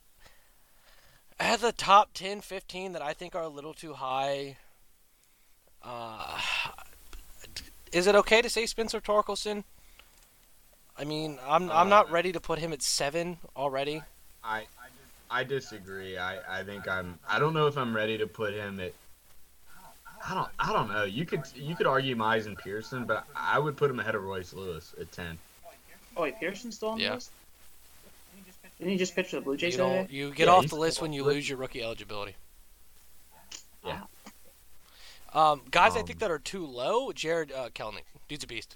[1.39, 4.57] at the top 10, 15 that I think are a little too high.
[5.83, 6.39] Uh,
[7.91, 9.63] is it okay to say Spencer Torkelson?
[10.97, 14.01] I mean, I'm I'm not Uh, ready to put him at seven already.
[14.43, 14.65] I
[15.29, 16.17] I disagree.
[16.17, 17.19] I, I think I'm.
[17.29, 18.93] I don't know if I'm ready to put him at.
[20.29, 20.49] I don't.
[20.59, 21.03] I don't know.
[21.05, 24.23] You could you could argue Mize and Pearson, but I would put him ahead of
[24.23, 25.37] Royce Lewis at ten.
[26.17, 27.09] Oh wait, Pearson's still on Yeah.
[27.09, 27.31] the list.
[28.77, 30.67] Didn't he just pitch for the Blue Jays You the don't you get Yeah, off
[30.67, 32.35] the list when you lose your rookie eligibility.
[33.85, 34.01] Yeah.
[35.33, 37.11] Um, guys, I Um, think that are too low.
[37.11, 38.75] Jarred uh, Kelenic, dude's a beast.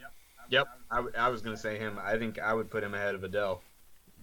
[0.50, 0.68] Yep.
[0.90, 2.00] I, w- I was gonna say him.
[2.04, 3.60] I think I would put him ahead of Adell.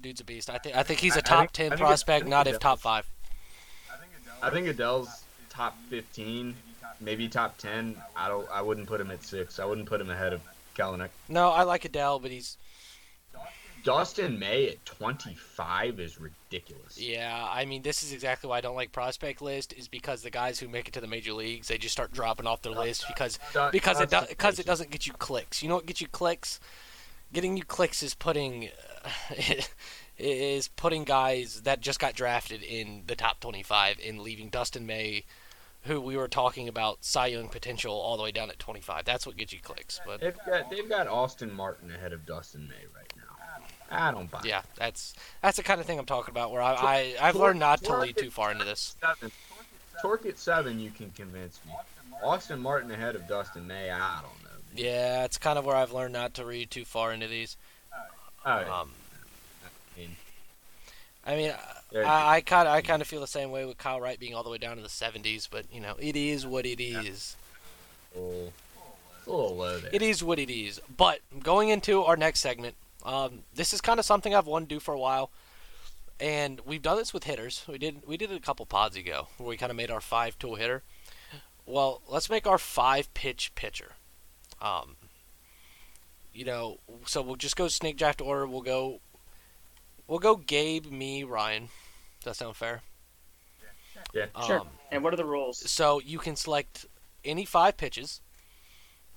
[0.01, 0.49] Dude's a beast.
[0.51, 2.55] I think I think he's a top think- ten I think it- prospect, not it
[2.55, 3.07] if top five.
[4.43, 6.55] I think Adell's top fifteen,
[7.01, 7.97] maybe top ten.
[8.17, 8.49] I don't.
[8.53, 9.59] I wouldn't put him at six.
[9.59, 10.41] I wouldn't put him ahead of
[10.77, 11.11] Kelenic.
[11.29, 12.57] No, I like Adell, but he's
[13.85, 16.99] Dustin May at twenty five is ridiculous.
[16.99, 17.47] yeah.
[17.49, 20.59] I mean, this is exactly why I don't like prospect list is because the guys
[20.59, 23.39] who make it to the major leagues, they just start dropping off their list because
[23.73, 25.63] because it because it doesn't get you clicks.
[25.63, 26.61] You know what gets you clicks?
[27.33, 28.71] Getting you clicks is putting
[30.19, 35.25] is putting guys that just got drafted in the top 25 and leaving Dustin May
[35.83, 39.05] who we were talking about Cy Young potential all the way down at 25.
[39.05, 40.01] That's what gets you clicks.
[40.05, 43.23] But They've got they've got Austin Martin ahead of Dustin May right now.
[43.91, 44.43] I don't buy.
[44.45, 46.53] Yeah, that's that's the kind of thing I'm talking about.
[46.53, 48.97] Where I, I I've learned not to lead too far into this.
[49.01, 49.33] Seven.
[50.03, 51.73] Torque at seven, you can convince me.
[52.23, 54.51] Austin Martin ahead of Dustin May, I don't know.
[54.77, 57.57] Yeah, it's kind of where I've learned not to read too far into these.
[58.45, 58.69] All right.
[58.69, 58.91] Um,
[59.65, 60.17] I mean,
[61.27, 61.53] I mean,
[62.05, 64.35] I, I kind of I kind of feel the same way with Kyle Wright being
[64.35, 67.37] all the way down to the 70s, but you know, it is what it is.
[68.15, 68.53] a little,
[69.17, 69.91] it's a little low there.
[69.93, 70.81] It is what it is.
[70.95, 72.75] But going into our next segment,
[73.05, 75.31] um, this is kind of something I've wanted to do for a while,
[76.21, 77.65] and we've done this with hitters.
[77.69, 80.01] We did we did it a couple pods ago where we kind of made our
[80.01, 80.83] five tool hitter.
[81.65, 83.93] Well, let's make our five pitch pitcher.
[84.61, 84.97] Um,
[86.33, 88.47] you know, so we'll just go snake draft order.
[88.47, 89.01] We'll go,
[90.09, 91.69] we'll go Gabe, me, Ryan.
[92.21, 92.83] Does that sound fair?
[94.15, 94.27] Yeah.
[94.45, 94.61] Sure.
[94.61, 95.59] Um, And what are the rules?
[95.71, 96.87] so you can select
[97.25, 98.21] any five pitches.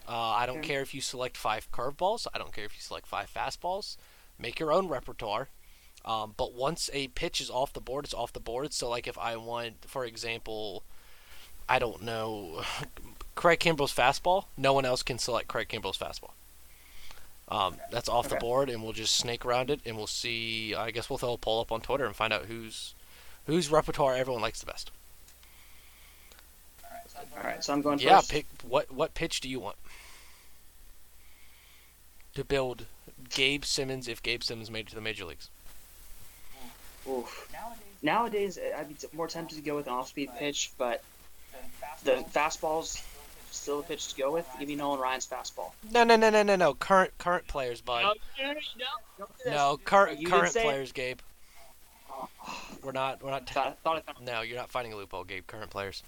[0.07, 0.67] Uh, I don't Okay.
[0.67, 2.27] care if you select five curveballs.
[2.33, 3.97] I don't care if you select five fastballs.
[4.37, 5.49] Make your own repertoire.
[6.03, 8.73] Um, but once a pitch is off the board, it's off the board.
[8.73, 10.83] So, like if I want, for example,
[11.69, 12.63] I don't know,
[13.35, 16.31] Craig Kimbrel's fastball, no one else can select Craig Kimbrel's fastball.
[17.49, 20.73] Um, that's off the board, and we'll just snake around it, and we'll see.
[20.73, 22.95] I guess we'll throw a poll up on Twitter and find out whose
[23.45, 24.91] whose repertoire everyone likes the best.
[27.37, 28.31] All right, so I'm going Yeah, first.
[28.31, 29.75] pick what what pitch do you want
[32.35, 32.85] to build
[33.29, 35.49] Gabe Simmons if Gabe Simmons made it to the major leagues?
[37.09, 37.49] Oof.
[38.01, 41.03] Nowadays, I'd be more tempted to go with an off-speed pitch, but
[42.03, 43.03] the fastball's
[43.51, 44.47] still a pitch to go with.
[44.59, 45.71] Give me Nolan Ryan's fastball.
[45.91, 46.73] No, no, no, no, no, no.
[46.73, 48.01] Current current players, bud.
[48.03, 49.53] no, no, don't do this.
[49.53, 50.63] No, current You current say it.
[50.65, 51.19] players, Gabe.
[52.83, 53.49] We're not we're not.
[53.49, 54.25] Thought, thought I found.
[54.25, 55.45] No, you're not finding a loophole, Gabe.
[55.47, 56.03] Current players.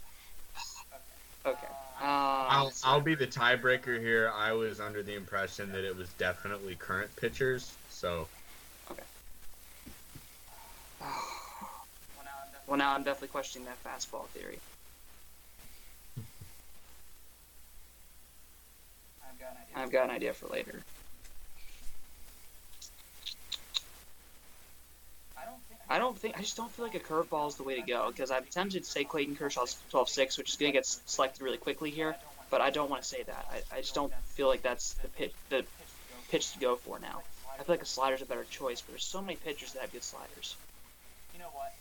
[1.45, 1.67] Okay.
[2.01, 2.85] Um, I'll, let's.
[2.85, 4.31] I'll be the tiebreaker here.
[4.33, 7.73] I was under the impression that it was definitely current pitchers.
[7.89, 8.27] So
[8.91, 9.03] Okay.
[12.65, 14.57] Well, now I'm definitely questioning that fastball theory.
[19.75, 20.79] I've got an idea for later.
[25.89, 28.07] I don't think I just don't feel like a curveball is the way to go
[28.09, 31.57] because I'm tempted to say Clayton Kershaw's 12-6, which is going to get selected really
[31.57, 32.15] quickly here,
[32.49, 33.45] but I don't want to say that.
[33.51, 35.65] I, I just don't feel like that's the pitch the
[36.29, 37.21] pitch to go for now.
[37.59, 39.91] I feel like a slider's a better choice, but there's so many pitchers that have
[39.91, 40.55] good sliders.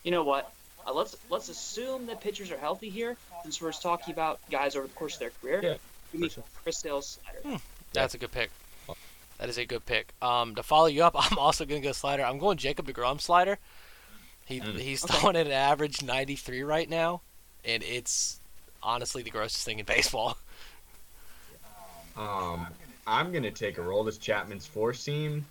[0.02, 0.52] You know what?
[0.86, 4.86] Uh, let's let's assume that pitchers are healthy here, since we're talking about guys over
[4.86, 5.60] the course of their career.
[5.62, 5.74] Yeah,
[6.20, 6.44] for sure.
[6.62, 7.58] Chris Sale's slider.
[7.92, 8.50] That's a good pick.
[9.38, 10.12] That is a good pick.
[10.22, 12.22] Um, to follow you up, I'm also gonna go slider.
[12.24, 13.58] I'm going Jacob Degrom slider.
[14.46, 14.78] He Mm.
[14.78, 15.18] he's Okay.
[15.18, 17.22] throwing at an average 93 right now,
[17.64, 18.38] and it's
[18.82, 20.36] honestly the grossest thing in baseball.
[22.16, 22.66] um,
[23.06, 25.44] I'm gonna take Aroldis Chapman's four seam,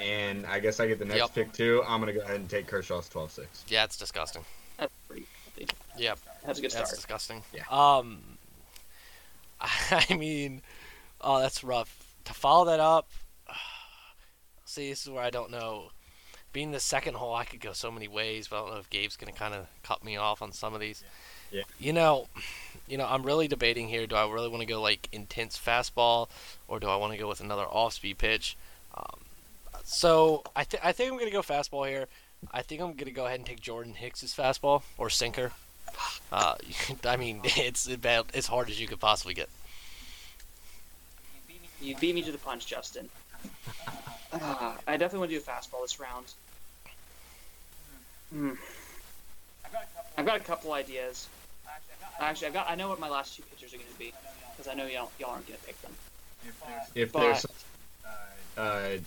[0.00, 1.34] and I guess I get the next Yep.
[1.34, 1.82] pick too.
[1.86, 3.46] I'm gonna go ahead and take Kershaw's 12-6.
[3.68, 4.44] Yeah, it's disgusting.
[4.78, 5.26] That's pretty.
[5.44, 5.68] healthy.
[5.98, 6.18] Yep.
[6.46, 6.86] That's a good start.
[6.88, 7.20] That's start.
[7.20, 7.42] disgusting.
[7.52, 7.64] Yeah.
[7.70, 8.22] Um,
[9.90, 10.62] I mean,
[11.20, 12.14] oh, that's rough.
[12.24, 13.10] To follow that up,
[14.64, 15.90] see, this is where I don't know.
[16.52, 18.90] Being the second hole, I could go so many ways, but I don't know if
[18.90, 21.04] Gabe's gonna kind of cut me off on some of these.
[21.52, 21.62] Yeah.
[21.78, 22.26] You know,
[22.88, 24.06] you know, I'm really debating here.
[24.06, 26.28] Do I really want to go like intense fastball,
[26.66, 28.56] or do I want to go with another off-speed pitch?
[28.96, 29.20] Um,
[29.84, 32.06] so I, th- I think I'm gonna go fastball here.
[32.52, 35.52] I think I'm gonna go ahead and take Jordan Hicks's fastball or sinker.
[36.32, 36.54] Uh,
[37.04, 39.48] I mean, it's about as hard as you could possibly get.
[41.80, 43.08] You beat me to the punch, Justin.
[44.32, 46.26] Uh, I definitely want to do a fastball this round.
[48.32, 48.52] Hmm.
[50.18, 51.28] I've got a couple ideas.
[52.20, 52.70] Actually, I've got.
[52.70, 54.12] I know what my last two pitchers are going to be
[54.56, 55.92] because I know y'all, y'all aren't going to pick them.
[56.94, 57.46] If But- there's
[58.56, 58.98] uh,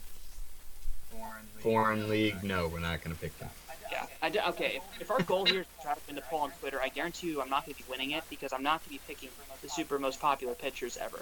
[1.59, 3.49] foreign league, no, we're not gonna pick them.
[3.91, 4.05] Yeah.
[4.21, 4.77] I d- okay.
[4.95, 6.89] If, if our goal here is to try to win the poll on Twitter, I
[6.89, 9.13] guarantee you I'm not going to be winning it because I'm not going to be
[9.13, 9.29] picking
[9.61, 11.19] the super most popular pitchers ever.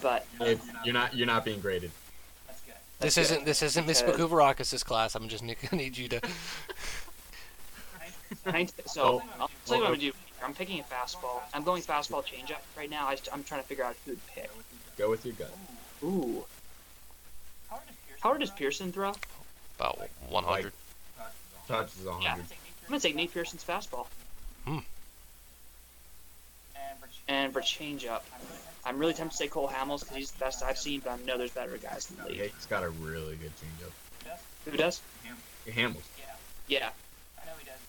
[0.00, 1.90] But If you're not, you're not being graded.
[3.00, 5.14] This That's isn't this isn't Miss Because- Bakuvarakis' class.
[5.16, 6.20] I'm just gonna need you to.
[8.46, 9.22] I- so Oh.
[9.40, 10.12] I'll tell you what I'm going to do.
[10.44, 11.40] I'm picking a fastball.
[11.54, 13.06] I'm going fastball changeup right now.
[13.06, 14.50] I am trying to figure out who to pick.
[14.98, 15.54] Go with your gut.
[16.02, 16.44] Ooh.
[17.70, 17.78] How
[18.28, 19.12] hard does Pearson throw?
[19.78, 19.98] About
[20.28, 20.62] 100.
[20.62, 20.72] Touch
[21.68, 22.22] is 100.
[22.22, 22.32] Yeah.
[22.34, 24.06] I'm gonna take Nate Pearson's fastball.
[24.66, 24.78] Hmm.
[27.28, 28.22] And for changeup,
[28.84, 31.16] I'm really tempted to say Cole Hamels because he's the best I've seen, but I
[31.24, 32.38] know there's better guys in the league.
[32.38, 34.36] Yeah, he's got a really good changeup.
[34.70, 35.00] Who does?
[35.68, 36.02] Hamels.
[36.68, 36.90] Yeah.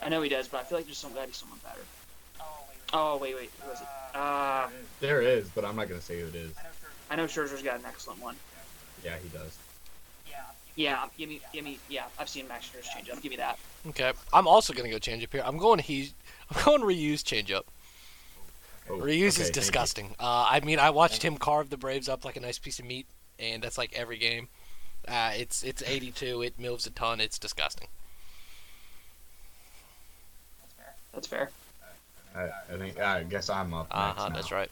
[0.02, 1.82] I know he does, but I feel like there's some gotta be someone better.
[2.96, 3.88] Oh wait, wait, who is it?
[4.14, 4.68] Uh,
[5.00, 6.54] There is, but I'm not gonna say who it is.
[7.10, 8.36] I know Scherzer's got an excellent one.
[9.04, 9.58] Yeah, he does.
[10.76, 11.80] Yeah, give me, give me.
[11.90, 13.22] Yeah, I've seen Max Scherzer change up.
[13.22, 13.60] Give me that.
[13.90, 15.44] Okay, I'm also gonna go change up here.
[15.46, 16.12] I'm going he,
[16.50, 17.66] I'm going Ryu's change up.
[18.90, 20.16] Oh, Ryu's okay, is disgusting.
[20.20, 22.86] Uh, I mean, I watched him carve the Braves up like a nice piece of
[22.86, 23.06] meat,
[23.40, 24.48] and that's like every game.
[25.08, 26.42] Uh, it's it's 82.
[26.42, 27.22] It moves a ton.
[27.22, 27.88] It's disgusting.
[30.62, 30.96] That's fair.
[31.14, 31.50] That's fair.
[32.36, 33.88] I, I think I guess I'm up.
[33.92, 34.30] Uh huh.
[34.34, 34.70] That's right.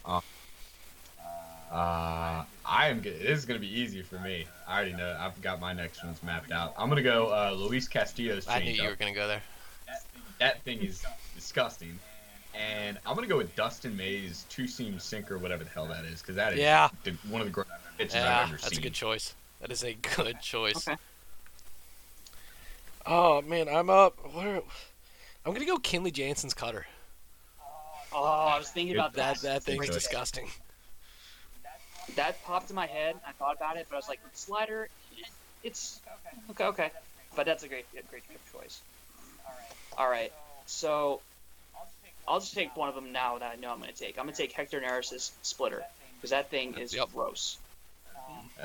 [1.72, 3.00] Uh, I am.
[3.00, 3.20] good.
[3.22, 4.46] This is gonna be easy for me.
[4.68, 5.16] I already know.
[5.20, 6.74] I've got my next ones mapped out.
[6.78, 9.42] I'm gonna go uh, Luis Castillo's I knew change you were gonna go there.
[10.40, 11.04] That thing is
[11.36, 11.98] disgusting.
[12.54, 16.22] And I'm gonna go with Dustin May's two seam sinker, whatever the hell that is,
[16.22, 16.90] because that is Yeah.
[17.06, 18.80] the, one of the greatest pitches Yeah, I've ever that's seen.
[18.80, 19.34] a good choice.
[19.62, 20.88] That is a good choice.
[20.88, 20.98] Okay.
[23.06, 24.18] Oh man, I'm up.
[24.34, 24.62] Where?
[25.46, 26.86] I'm gonna go Kenley Jansen's cutter.
[28.14, 29.42] Oh, I was thinking about That that.
[29.44, 30.50] that thing's Great disgusting.
[32.16, 33.16] That popped in my head.
[33.26, 34.90] I thought about it, but I was like, slider.
[35.64, 36.02] It's
[36.52, 36.92] okay, okay.
[37.36, 38.82] But that's a great, great, choice.
[39.98, 40.32] All right.
[40.66, 41.22] So
[42.28, 44.18] I'll just take one of them now that I know I'm going to take.
[44.18, 45.84] I'm going to take Hector Neris's splitter
[46.16, 47.10] because that thing is Yep.
[47.14, 47.60] gross.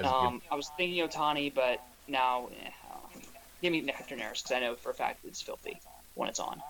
[0.04, 2.70] Um, I was thinking Ohtani, but now eh,
[3.62, 5.80] give me Hector Neris because I know for a fact it's filthy
[6.14, 6.60] when it's on.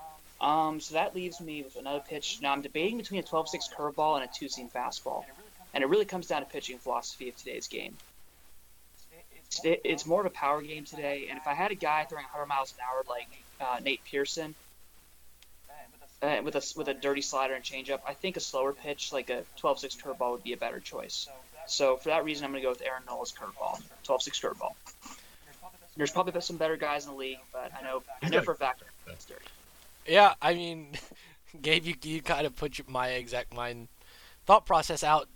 [0.41, 2.39] Um, so that leaves me with another pitch.
[2.43, 3.47] Now I'm debating between a 12-6
[3.77, 5.24] curveball and a two-seam fastball,
[5.75, 7.97] and it really comes down to pitching philosophy of today's game.
[9.64, 12.25] It- It's more of a power game today, and if I had a guy throwing
[12.25, 13.29] 100 miles an hour like
[13.61, 14.55] uh, Nate Pearson,
[16.23, 19.31] uh, with a with a dirty slider and changeup, I think a slower pitch like
[19.31, 21.29] a 12-6 curveball would be a better choice.
[21.67, 24.73] So for that reason, I'm going to go with Aaron Nola's curveball, 12-6 curveball.
[25.97, 28.57] There's probably some better guys in the league, but I know I know for a
[28.57, 29.45] fact it's dirty.
[30.07, 30.89] Yeah, I mean,
[31.62, 33.89] Gabe, you you kind of put your, my exact mind
[34.47, 35.29] thought process out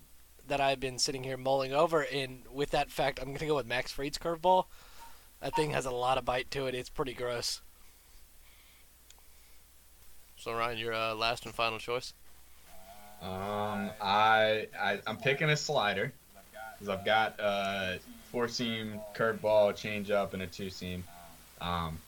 [0.50, 3.66] that I've been sitting here mulling over, and with that fact, I'm gonna go with
[3.66, 4.66] Max Fried's curveball.
[5.40, 6.74] That thing has a lot of bite to it.
[6.74, 7.62] It's pretty gross.
[10.36, 12.12] So Ryan, your uh, last and final choice.
[13.22, 16.12] Um, I, I I'm picking a slider
[16.78, 17.94] because I've got uh
[18.32, 21.04] four seam curveball, changeup, and a two seam.
[21.60, 21.98] Um,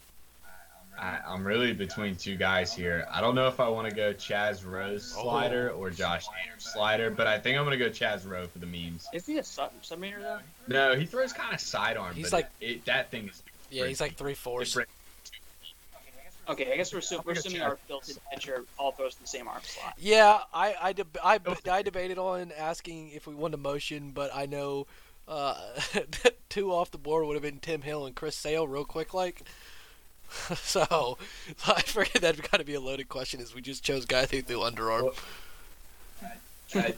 [1.02, 3.04] I, I'm really between two guys here.
[3.10, 5.22] I don't know if I want to go Chaz Roe's Oh.
[5.22, 8.66] slider or Josh Hader slider, but I think I'm gonna go Chaz Roe's for the
[8.66, 9.08] memes.
[9.12, 10.38] Is he a sub submariner though?
[10.68, 12.14] No, he throws kind of sidearm.
[12.14, 13.42] He's but like- it, it, that thing is.
[13.70, 14.68] Yeah, he's like three fours.
[14.68, 14.90] different.
[16.48, 19.28] Okay, I guess we're, assu- we're I'll assuming our built-in pitcher all throws in the
[19.28, 19.94] same arm slot.
[19.98, 21.38] Yeah, I I, deb- I,
[21.70, 24.86] I debated on asking if we wanted motion, but I know
[25.28, 25.54] uh,
[26.48, 29.42] two off the board would have been Tim Hill and Chris Sale real quick like.
[30.56, 31.18] so
[31.66, 34.42] I figured that'd got to be a loaded question as we just chose guys who
[34.42, 35.14] threw underarm.
[36.74, 36.94] I-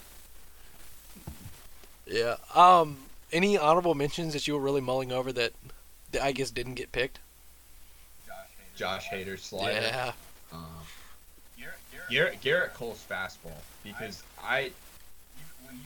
[2.07, 2.37] Yeah.
[2.55, 2.99] Um.
[3.33, 5.53] Any honorable mentions that you were really mulling over that,
[6.13, 7.19] that I guess didn't get picked?
[8.77, 9.81] Josh Hader slider.
[9.81, 10.13] Yeah.
[10.53, 10.61] Um,
[12.11, 14.71] Gerrit Gerrit Cole's fastball because I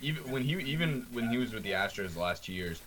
[0.02, 2.80] even when he even when he was with the Astros the last two years,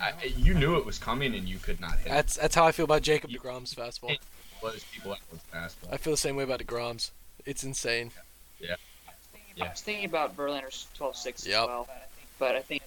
[0.00, 2.06] I, you knew it was coming and you could not hit.
[2.06, 2.10] it.
[2.10, 4.16] That's that's how I feel about Jacob Degrom's fastball.
[4.62, 5.92] Was people that was fastball.
[5.92, 7.12] I feel the same way about Degrom's.
[7.44, 8.10] It's insane.
[8.60, 8.76] Yeah.
[9.54, 9.64] Yeah.
[9.66, 11.88] I was thinking about Verlander's 12-6 as well,
[12.38, 12.82] but I think,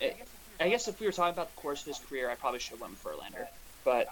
[0.00, 0.16] it,
[0.58, 2.72] I guess if we were talking about the course of his career, I probably should
[2.72, 3.46] have went with Verlander.
[3.84, 4.08] But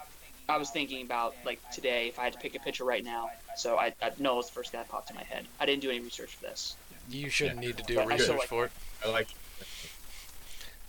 [0.48, 3.30] I was thinking about like today, if I had to pick a pitcher right now,
[3.56, 5.46] so I, I know it's the first guy that popped in my head.
[5.60, 6.76] I didn't do any research for this.
[7.08, 8.72] You shouldn't need to do But research like- for it.
[9.04, 9.28] I like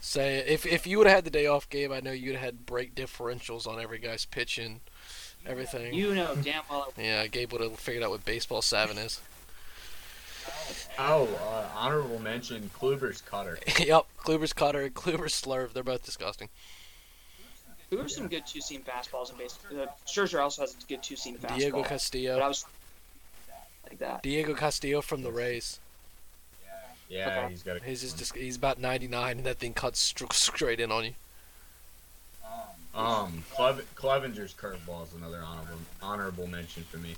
[0.05, 2.43] Say if if you would have had the day off, Gabe, I know you'd have
[2.43, 4.81] had break differentials on every guy's pitching,
[5.45, 5.93] everything.
[5.93, 6.91] You know damn well.
[6.97, 9.21] yeah, Gabe would have figured out what baseball seven is.
[10.99, 13.57] oh uh, honorable mention Kluber's cutter.
[13.79, 15.71] yep, Kluber's cutter, Kluber's slurve.
[15.71, 16.49] They're both disgusting.
[17.89, 19.79] There were some good two-seam fastballs in baseball.
[19.83, 21.57] Uh, Scherzer also has a good two-seam fastball.
[21.57, 22.37] Diego But I Castillo.
[22.47, 22.65] was
[23.87, 24.21] like that.
[24.21, 25.79] Diego Castillo from the Rays.
[27.13, 27.49] Yeah, Okay.
[27.51, 27.79] he's got a.
[27.79, 31.13] His is just he's about 99, and that thing cuts str- straight in on you.
[32.95, 37.15] Um, Clev- Clevinger's curveball is another honorable honorable mention for me.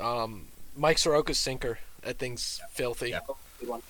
[0.00, 1.78] Um, Mike Soroka's sinker.
[2.02, 3.10] That thing's filthy.
[3.10, 3.20] Yeah.
[3.60, 3.82] Good one.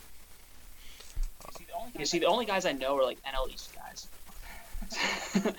[1.98, 4.06] You see, the only guys I know are like NL East guys.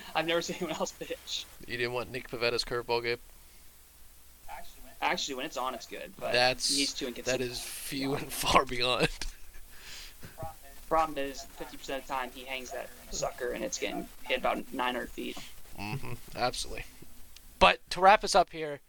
[0.14, 1.44] I've never seen anyone else pitch.
[1.66, 3.18] You didn't want Nick Pivetta's curveball, Gabe.
[5.02, 6.12] Actually, when it's on, it's good.
[6.18, 7.42] But That's he's too inconsistent.
[7.50, 9.08] is few and far beyond.
[10.88, 14.72] Problem is, 50% of the time he hangs that sucker and it's getting hit about
[14.72, 15.38] 900 feet.
[15.78, 16.84] hmm Absolutely.
[17.60, 18.80] But to wrap us up here,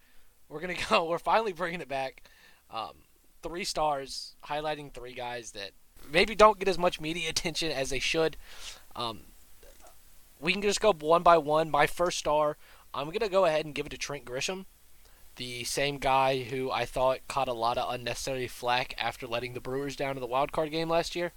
[0.50, 1.06] we're gonna go.
[1.06, 2.24] We're finally bringing it back.
[2.72, 2.94] Um,
[3.44, 5.72] three stars, highlighting three guys that
[6.12, 8.36] maybe don't get as much media attention as they should.
[8.96, 9.22] Um,
[10.40, 11.70] we can just go one by one.
[11.70, 12.58] My first star,
[12.94, 14.66] I'm gonna go ahead and give it to Trent Grisham,
[15.42, 19.60] the same guy who I thought caught a lot of unnecessary flack after letting the
[19.60, 21.32] Brewers down in the wild card game last year.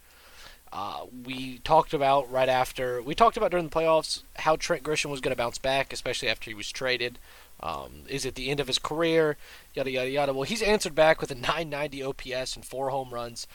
[0.70, 5.10] Uh, we talked about right after we talked about during the playoffs how Trent Grisham
[5.10, 7.18] was going to bounce back, especially after he was traded.
[7.60, 9.38] Um, is it the end of his career?
[9.72, 10.34] Yada yada yada.
[10.34, 13.46] Well, he's answered back with a 990 OPS and four home runs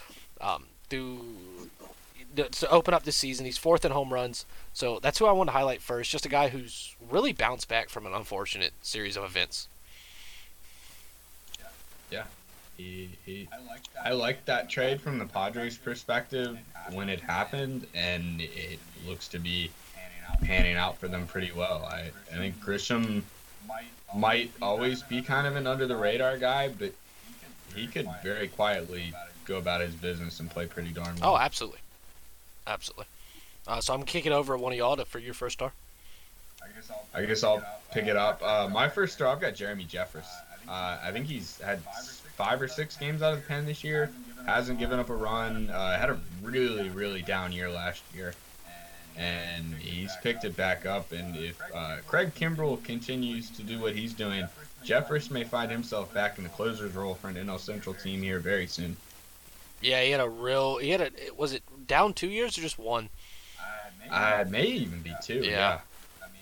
[0.42, 1.20] um, through
[2.36, 3.46] to open up this season.
[3.46, 6.10] He's fourth in home runs, so that's who I want to highlight first.
[6.10, 9.68] Just a guy who's really bounced back from an unfortunate series of events.
[12.12, 12.24] Yeah,
[12.78, 13.48] he, he
[14.04, 16.58] I like that trade from the Padres' perspective
[16.92, 19.70] when it happened, and it looks to be
[20.42, 21.88] panning out for them pretty well.
[21.90, 23.24] I, I think Grisham
[24.16, 26.94] might always be kind of an under the radar guy, but
[27.76, 29.14] he could very quietly
[29.46, 31.34] go about his business and play pretty darn well.
[31.34, 31.80] Oh, absolutely,
[32.66, 33.06] absolutely.
[33.68, 35.74] Uh, so I'm kicking over one of y'all to, for your first star.
[37.14, 38.42] I guess I'll pick it up.
[38.42, 40.28] Uh, my first star, I've got Jeremy Jeffress.
[40.70, 41.82] Uh, I think he's had
[42.36, 44.12] five or six games out of the pen this year.
[44.46, 45.70] Hasn't given up a run.
[45.70, 48.34] Uh, had a really, really down year last year
[49.20, 51.12] and he's picked it back up.
[51.12, 54.48] And if uh, Craig Kimbrel continues to do what he's doing,
[54.84, 58.40] Jeffress may find himself back in the closer's role for an NL Central team here
[58.40, 58.96] very soon.
[59.82, 60.78] Yeah, he had a real.
[60.78, 61.12] He had a.
[61.36, 63.10] Was it down two years or just one?
[64.10, 65.42] Uh, may even be two.
[65.44, 65.80] Yeah.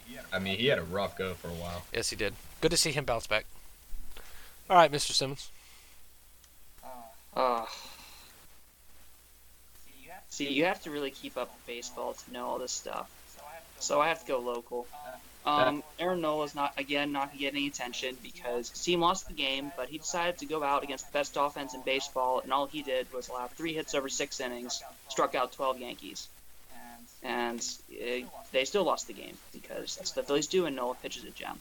[0.10, 0.22] yeah.
[0.32, 1.84] I mean, he had a rough go for a while.
[1.94, 2.34] Yes, he did.
[2.62, 3.46] Good to see him bounce back.
[4.70, 5.12] All right, Mr.
[5.12, 5.50] Simmons.
[7.36, 7.66] Uh,
[10.30, 13.10] See, you have to really keep up with baseball to know all this stuff.
[13.80, 14.86] So I have to go local.
[15.48, 19.34] Um, Aaron Nola's not again not gonna get any attention because his team lost the
[19.34, 22.68] game, but he decided to go out against the best offense in baseball, and all
[22.68, 26.28] he did was allow three hits over six innings, struck out 12 Yankees,
[27.24, 31.24] and it, they still lost the game because that's the Phillies do, and Nola pitches
[31.24, 31.60] a gem.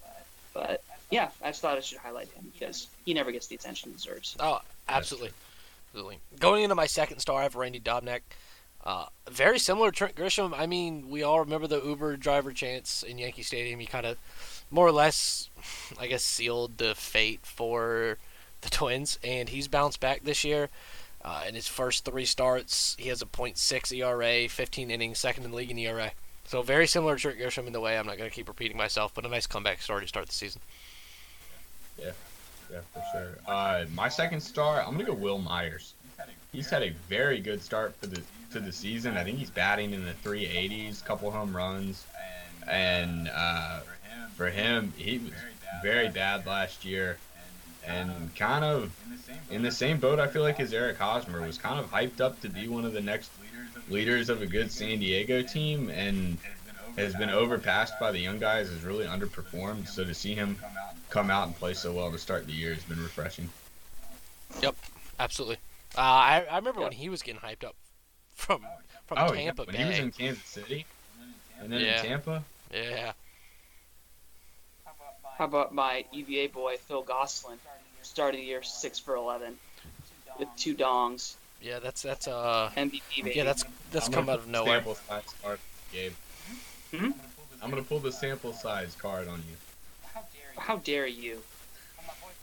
[0.53, 3.91] But yeah, I just thought I should highlight him because he never gets the attention
[3.91, 4.37] he deserves.
[4.41, 5.31] Oh, absolutely,
[5.89, 6.19] absolutely.
[6.39, 8.21] Going into my second star, I have Randy Dobnak.
[8.85, 10.55] Uh, very similar to Trent Grisham.
[10.57, 13.81] I mean, we all remember the Uber driver chance in Yankee Stadium.
[13.81, 14.17] He kind of,
[14.71, 15.51] more or less,
[15.99, 18.19] I guess, sealed the fate for
[18.61, 20.69] the Twins, and he's bounced back this year.
[21.25, 25.51] Uh, in his first three starts, he has a .6 ERA, 15 innings, second in
[25.51, 26.13] the league in ERA.
[26.45, 27.99] So very similar to Trent Grisham in the way.
[27.99, 30.33] I'm not going to keep repeating myself, but a nice comeback story to start the
[30.33, 30.61] season.
[31.99, 32.11] Yeah,
[32.71, 33.39] yeah, for sure.
[33.47, 35.95] Uh, my second star, I'm to go Wil Myers.
[36.53, 38.23] He's had a very good start for the
[38.53, 39.17] to the season.
[39.17, 42.07] I think he's batting in the 380s, couple home runs,
[42.67, 43.81] and uh,
[44.37, 45.33] for him, he was
[45.83, 47.19] very bad last year,
[47.87, 48.93] and kind of
[49.51, 50.19] in the same boat.
[50.19, 52.93] I feel like as Eric Hosmer was kind of hyped up to be one of
[52.93, 53.31] the next
[53.89, 56.39] leaders of a good San Diego team, and
[56.97, 58.69] has been overpassed by the young guys.
[58.69, 59.89] Has really underperformed.
[59.89, 60.57] So to see him
[61.11, 63.49] come out and play so well to start the year has been refreshing.
[64.63, 64.77] Yep,
[65.19, 65.57] absolutely.
[65.97, 66.91] Uh, I, I remember yep.
[66.91, 67.75] when he was getting hyped up
[68.35, 68.65] from
[69.07, 69.67] from oh, Tampa yeah.
[69.67, 69.83] when Bay.
[69.83, 70.87] he was in Kansas City,
[71.61, 72.01] and then yeah.
[72.01, 72.45] in Tampa.
[72.73, 73.13] Yeah.
[75.39, 77.59] How about my EVA boy Phil Gosselin,
[78.03, 79.57] starting the year six for eleven,
[80.39, 81.35] with two dongs.
[81.61, 83.03] Yeah, that's that's uh MVP.
[83.17, 83.33] Baby.
[83.35, 84.77] Yeah, that's that's I'm come out of nowhere.
[84.77, 85.59] Sample size card,
[85.93, 86.13] Gabe.
[86.95, 87.11] Hmm?
[87.63, 89.57] I'm gonna pull the sample size card on you.
[90.57, 91.43] How dare you?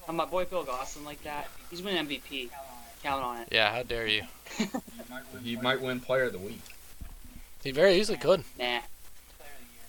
[0.07, 2.49] On my boy Phil Gosselin like that, he's winning MVP.
[3.03, 3.47] Count on it.
[3.51, 4.23] Yeah, how dare you?
[5.43, 6.61] he might win Player of the Week.
[7.63, 8.43] He very easily could.
[8.59, 8.79] Nah.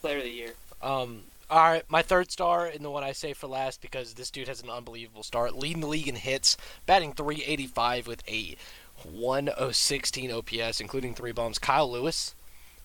[0.00, 0.52] Player of the Year.
[0.82, 1.22] Um.
[1.50, 4.48] All right, my third star, and the one I say for last because this dude
[4.48, 8.56] has an unbelievable start, leading the league in hits, batting 385 with a
[9.04, 11.58] 1016 OPS, including three bombs.
[11.58, 12.34] Kyle Lewis,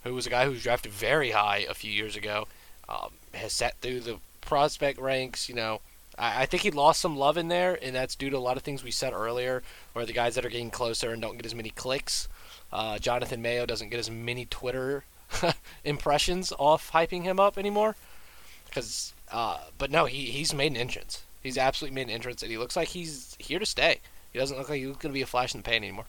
[0.04, 2.48] who was a guy who was drafted very high a few years ago,
[2.88, 5.50] um, has sat through the prospect ranks.
[5.50, 5.82] You know,
[6.18, 8.58] I, I think he lost some love in there, and that's due to a lot
[8.58, 11.46] of things we said earlier, where the guys that are getting closer and don't get
[11.46, 12.28] as many clicks.
[12.72, 15.04] Uh, Jonathan Mayo doesn't get as many Twitter
[15.84, 17.96] impressions off hyping him up anymore.
[18.66, 21.24] Because, uh, but no, he he's made an entrance.
[21.42, 24.00] He's absolutely made an entrance, and he looks like he's here to stay.
[24.32, 26.06] He doesn't look like he's going to be a flash in the pan anymore.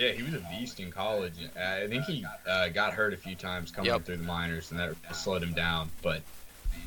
[0.00, 1.34] Yeah, he was a beast in college.
[1.54, 4.06] I think he uh, got hurt a few times coming Yep.
[4.06, 5.90] through the minors, and that slowed him down.
[6.00, 6.22] But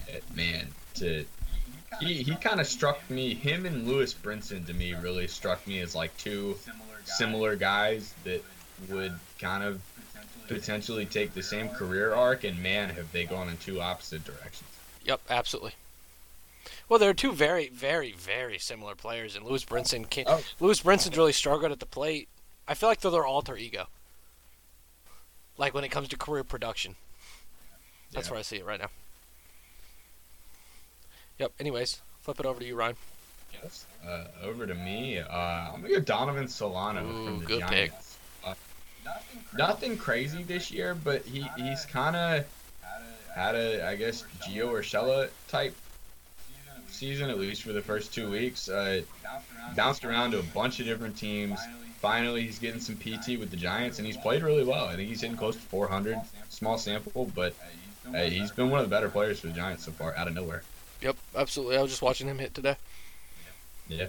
[0.10, 1.24] uh, man, to
[2.00, 3.36] he he kind of struck me.
[3.36, 6.58] Him and Lewis Brinson to me really struck me as like two
[7.06, 8.44] similar guys that
[8.90, 9.80] would kind of
[10.48, 12.44] potentially take the same career arc.
[12.46, 14.70] And man, have they gone in two opposite directions.
[15.06, 15.74] Yep, absolutely.
[16.90, 20.26] Well, they're two very, very, very similar players, and Lewis Brinson can.
[20.28, 20.42] Oh.
[20.60, 22.28] Lewis Brinson's really struggled at the plate.
[22.68, 23.88] I feel like they're their alter ego.
[25.58, 26.96] Like when it comes to career production.
[28.12, 28.32] That's Yeah.
[28.32, 28.90] where I see it right now.
[31.40, 31.54] Yep.
[31.60, 32.96] Anyways, flip it over to you, Ryan.
[33.62, 33.86] Yes.
[34.06, 35.20] Uh, over to me.
[35.20, 37.92] Uh, I'm gonna go Donovan Solano Ooh, from the good pick.
[37.92, 38.18] Giants.
[38.44, 38.56] Uh,
[39.56, 42.46] nothing crazy this year, but he he's kind of
[43.36, 45.76] had a I guess Gio Urshela type
[46.88, 48.70] season at least for the first two weeks.
[48.70, 49.02] Uh,
[49.76, 51.60] bounced around to a bunch of different teams.
[52.04, 54.88] Finally, he's getting some PT with the Giants, and he's played really well.
[54.88, 56.20] I think he's hitting close to 400.
[56.50, 57.56] Small sample, but
[58.14, 60.34] uh, he's been one of the better players for the Giants so far, out of
[60.34, 60.64] nowhere.
[61.02, 61.16] Yep.
[61.34, 61.78] Absolutely.
[61.78, 62.76] I was just watching him hit today.
[63.88, 64.08] Yeah.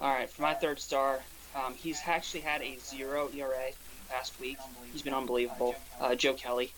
[0.00, 1.18] All right, for my third star,
[1.56, 3.70] um, he's actually had a zero ERA
[4.08, 4.58] past week.
[4.92, 5.74] He's been unbelievable.
[6.00, 6.72] Uh, Joe Kelly.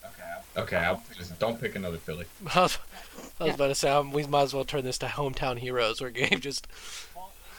[0.56, 2.24] Okay, I'll just don't pick another Philly.
[2.54, 2.78] I was,
[3.38, 6.00] I was about to say um, we might as well turn this to hometown heroes,
[6.00, 6.68] where Gabe just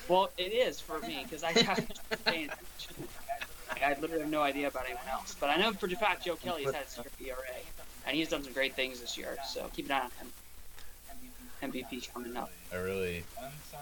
[0.07, 3.07] Well, it is for me because I haven't paying attention.
[3.83, 6.35] I literally have no idea about anyone else, but I know for a fact Joe
[6.35, 7.05] Kelly has had a zero
[7.37, 7.55] ERA,
[8.07, 9.37] and he's done some great things this year.
[9.47, 10.31] So keep an eye on him.
[11.71, 12.51] MVP coming up.
[12.71, 13.23] A really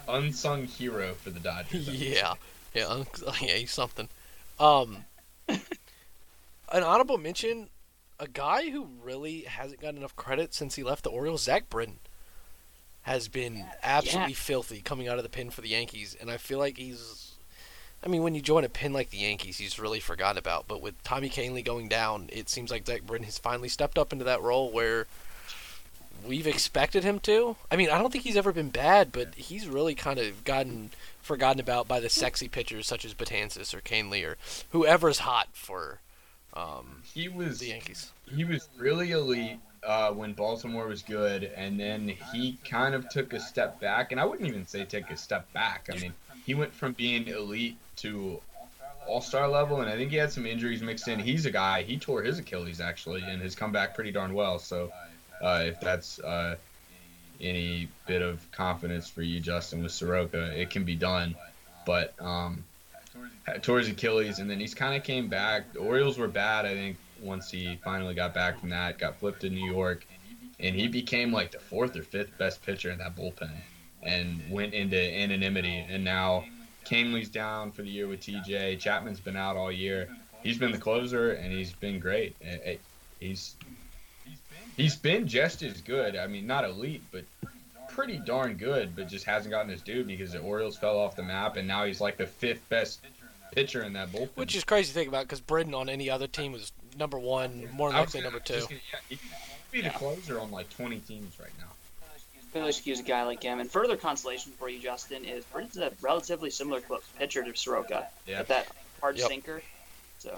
[0.08, 1.88] unsung hero for the Dodgers.
[1.90, 2.34] yeah,
[2.74, 3.08] yeah, un-
[3.42, 4.08] yeah, he's something.
[4.60, 5.06] Um,
[5.48, 7.70] an honorable mention,
[8.20, 12.00] a guy who really hasn't gotten enough credit since he left the Orioles, Zach Britton,
[13.04, 16.60] has been absolutely filthy coming out of the pin for the Yankees, and I feel
[16.60, 17.30] like he's.
[18.06, 20.68] I mean, when you join a pin like the Yankees, he's really forgotten about.
[20.68, 24.12] But with Tommy Kahnle going down, it seems like Zach Britton has finally stepped up
[24.12, 25.08] into that role where
[26.28, 27.56] we've expected him to.
[27.72, 30.90] I mean, I don't think he's ever been bad, but he's really kind of gotten
[31.22, 34.38] forgotten about by the sexy pitchers such as Betances or Kahnle or
[34.72, 36.00] whoever's hot for
[36.54, 38.12] um, He was the Yankees.
[38.36, 43.34] he was really elite uh, when Baltimore was good, and then he kind of took
[43.34, 44.12] a step back.
[44.12, 45.90] And I wouldn't even say take a step back.
[45.92, 46.14] I mean,
[46.46, 48.40] he went from being elite to
[49.08, 51.20] all star level, and I think he had some injuries mixed in.
[51.20, 54.60] He's a guy, he tore his Achilles actually, and has come back pretty darn well.
[54.60, 54.92] So,
[55.42, 56.56] uh, if that's uh,
[57.42, 61.36] any bit of confidence for you, Justin, with Soroka, it can be done.
[61.86, 62.64] But um,
[63.46, 65.74] his Achilles, and then he's kind of came back.
[65.74, 69.00] The Orioles were bad, I think, once he finally got back from that.
[69.00, 70.06] Got flipped to New York,
[70.60, 73.52] and he became like the fourth or fifth best pitcher in that bullpen,
[74.04, 75.86] and went into anonymity.
[75.90, 76.46] And now
[76.86, 78.80] Kahnle's down for the year with TJ.
[78.80, 80.10] Chapman's been out all year.
[80.44, 82.36] He's been the closer, and he's been great.
[83.20, 83.56] He's
[84.76, 86.16] he's been just as good.
[86.16, 87.24] I mean, not elite, but
[87.88, 88.96] pretty darn good.
[88.96, 91.86] But just hasn't gotten his due because the Orioles fell off the map, and now
[91.86, 93.00] he's like the fifth best
[93.54, 94.36] pitcher in that bullpen.
[94.36, 97.70] Which is crazy to think about because Britton on any other team was number one,
[97.74, 98.54] more than I was likely number two.
[98.56, 99.28] just gonna- yeah, he could
[99.72, 101.68] be the closer on like 20 teams right now.
[102.54, 103.60] Really excuse a guy like him.
[103.60, 106.82] And further consolation for you, Justin, is Britton's a relatively similar
[107.18, 108.08] pitcher to Soroka.
[108.28, 108.40] Yeah.
[108.40, 108.68] With that
[109.02, 109.28] hard Yep.
[109.28, 109.62] sinker.
[110.20, 110.38] So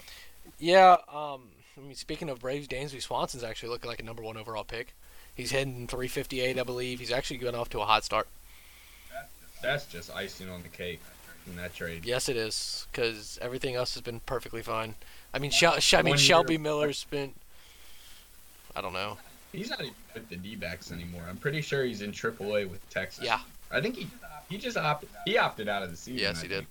[0.60, 4.38] Yeah, um, I mean, speaking of Braves, Dansby Swanson's actually looking like a number one
[4.38, 4.94] overall pick.
[5.36, 7.00] He's hitting 358, I believe.
[7.00, 8.28] He's actually going off to a hot start.
[9.62, 11.02] That's just icing on the cake
[11.48, 12.06] in that trade.
[12.06, 14.96] Yes, it is, because everything else has been perfectly fine.
[15.36, 17.34] I mean, Shel- Sh- I mean One year- Shelby Miller's been.
[18.74, 19.18] I don't know.
[19.52, 21.24] He's not even with the D-backs anymore.
[21.30, 23.26] I'm pretty sure he's in AAA with Texas.
[23.26, 23.40] Yeah.
[23.72, 24.08] I think he
[24.50, 26.20] he just opted he opted out of the season.
[26.22, 26.58] Yes, I he did.
[26.60, 26.68] think.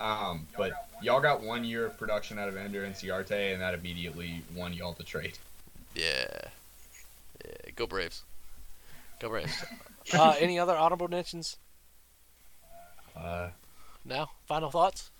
[0.00, 4.42] Um, but y'all got one year of production out of Ender Inciarte, and that immediately
[4.54, 5.36] won y'all the trade.
[5.96, 6.26] Yeah.
[7.44, 7.70] Yeah.
[7.74, 8.22] Go Braves.
[9.20, 9.64] Go Braves.
[10.14, 11.56] uh, any other honorable mentions?
[13.16, 13.48] Uh,
[14.04, 14.28] No.
[14.46, 15.10] Final thoughts?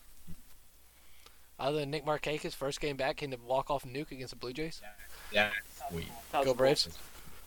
[1.61, 4.81] Other than Nick Markakis, first game back, can walk off nuke against the Blue Jays.
[5.33, 5.51] yeah,
[5.91, 6.07] sweet.
[6.33, 6.55] Go.
[6.55, 6.89] Braves.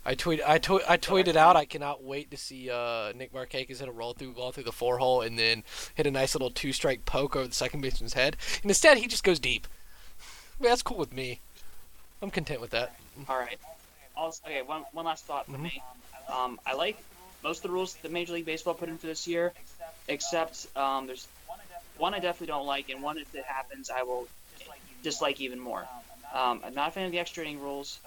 [0.04, 1.56] I tweet, I tweet, I tweeted out.
[1.56, 4.72] I cannot wait to see uh, Nick Markakis hit a roll through ball through the
[4.72, 8.14] four hole and then hit a nice little two strike poke over the second baseman's
[8.16, 8.36] head.
[8.64, 9.68] And instead, he just goes deep.
[10.60, 11.40] I mean, that's cool with me.
[12.22, 12.96] I'm content with that.
[13.30, 13.60] All right.
[14.18, 15.62] Also, okay, one, one last thought for Mhm.
[15.64, 15.84] me.
[16.28, 16.98] Um, I like
[17.44, 19.54] most of the rules that Major League Baseball put in for this year,
[20.08, 21.28] except um, there's
[22.02, 24.28] one I definitely don't like, and one if it happens, I will
[25.04, 25.88] dislike even more.
[26.34, 28.00] Um, I'm not a fan of the extra inning rules.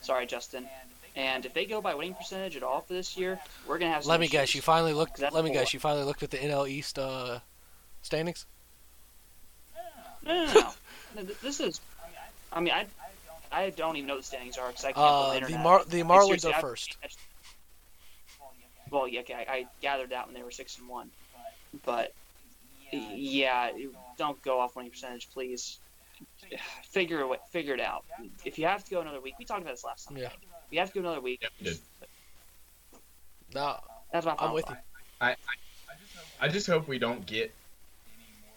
[0.00, 0.66] Sorry, Justin.
[1.14, 3.38] And if they go by winning percentage at all for this year,
[3.68, 4.04] we're gonna have.
[4.04, 4.32] Some Let me issues.
[4.32, 4.54] guess.
[4.54, 5.20] You finally looked.
[5.20, 5.52] Let me cool.
[5.52, 5.74] guess.
[5.74, 7.38] You finally looked at the NL East uh,
[8.02, 8.46] standings.
[10.24, 10.60] No, no, no.
[11.16, 11.22] no.
[11.42, 11.80] This is.
[12.52, 12.86] I mean, I.
[13.54, 15.58] I don't even know what the standings are because I can't Uh, the the.
[15.58, 16.96] Mar- the Marlins are I- first.
[18.90, 21.10] Well, yeah, okay, I, I gathered that when they were six and one,
[21.84, 22.12] but
[22.92, 23.70] yeah,
[24.18, 25.78] don't go off winning percentage, please.
[26.90, 28.04] Figure it, figure it out.
[28.44, 30.18] If you have to go another week, we talked about this last time.
[30.18, 30.26] Yeah.
[30.26, 30.32] If
[30.70, 31.78] you have to go another week, Yeah, we did.
[33.54, 33.76] No,
[34.12, 34.78] that's my I'm with thought.
[35.20, 35.34] you.
[36.40, 37.52] I just hope we don't get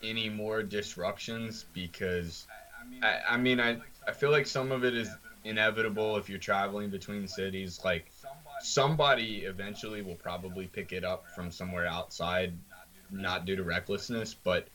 [0.03, 2.47] any more disruptions because
[3.01, 3.77] I, I mean I,
[4.07, 5.09] I feel like some of it is
[5.43, 7.79] inevitable if you're traveling between cities.
[7.83, 8.11] Like
[8.61, 12.53] somebody eventually will probably pick it up from somewhere outside,
[13.11, 14.67] not due to recklessness, but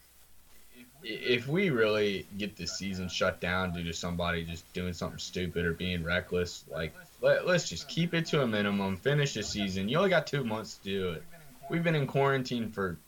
[1.02, 5.64] if we really get the season shut down due to somebody just doing something stupid
[5.64, 9.88] or being reckless, like let, us just keep it to a minimum, finish the season.
[9.88, 11.22] You only got two months to do it.
[11.70, 12.98] We've been in quarantine for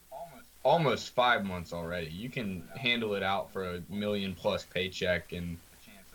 [0.62, 2.10] almost five months already.
[2.10, 5.58] You can handle it out for a million plus paycheck and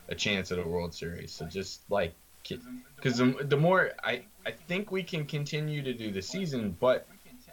[0.09, 1.31] a chance at a World Series.
[1.31, 2.13] So just like,
[2.95, 7.05] because the, the more I I think we can continue to do the season, but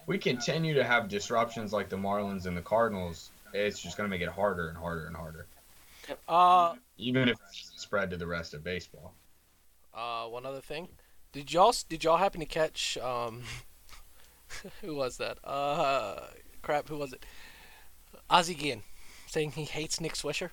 [0.07, 3.31] we continue to have disruptions like the Marlins and the Cardinals.
[3.53, 5.47] It's just going to make it harder and harder and harder.
[6.29, 9.15] Uh, even if spread to the rest of baseball.
[9.95, 10.89] Uh, one other thing,
[11.33, 13.43] did y'all did y'all happen to catch um,
[14.83, 15.39] who was that?
[15.45, 16.21] Uh,
[16.63, 17.25] crap, who was it?
[18.29, 18.83] Ozzie Guillen
[19.27, 20.51] saying he hates Nick Swisher.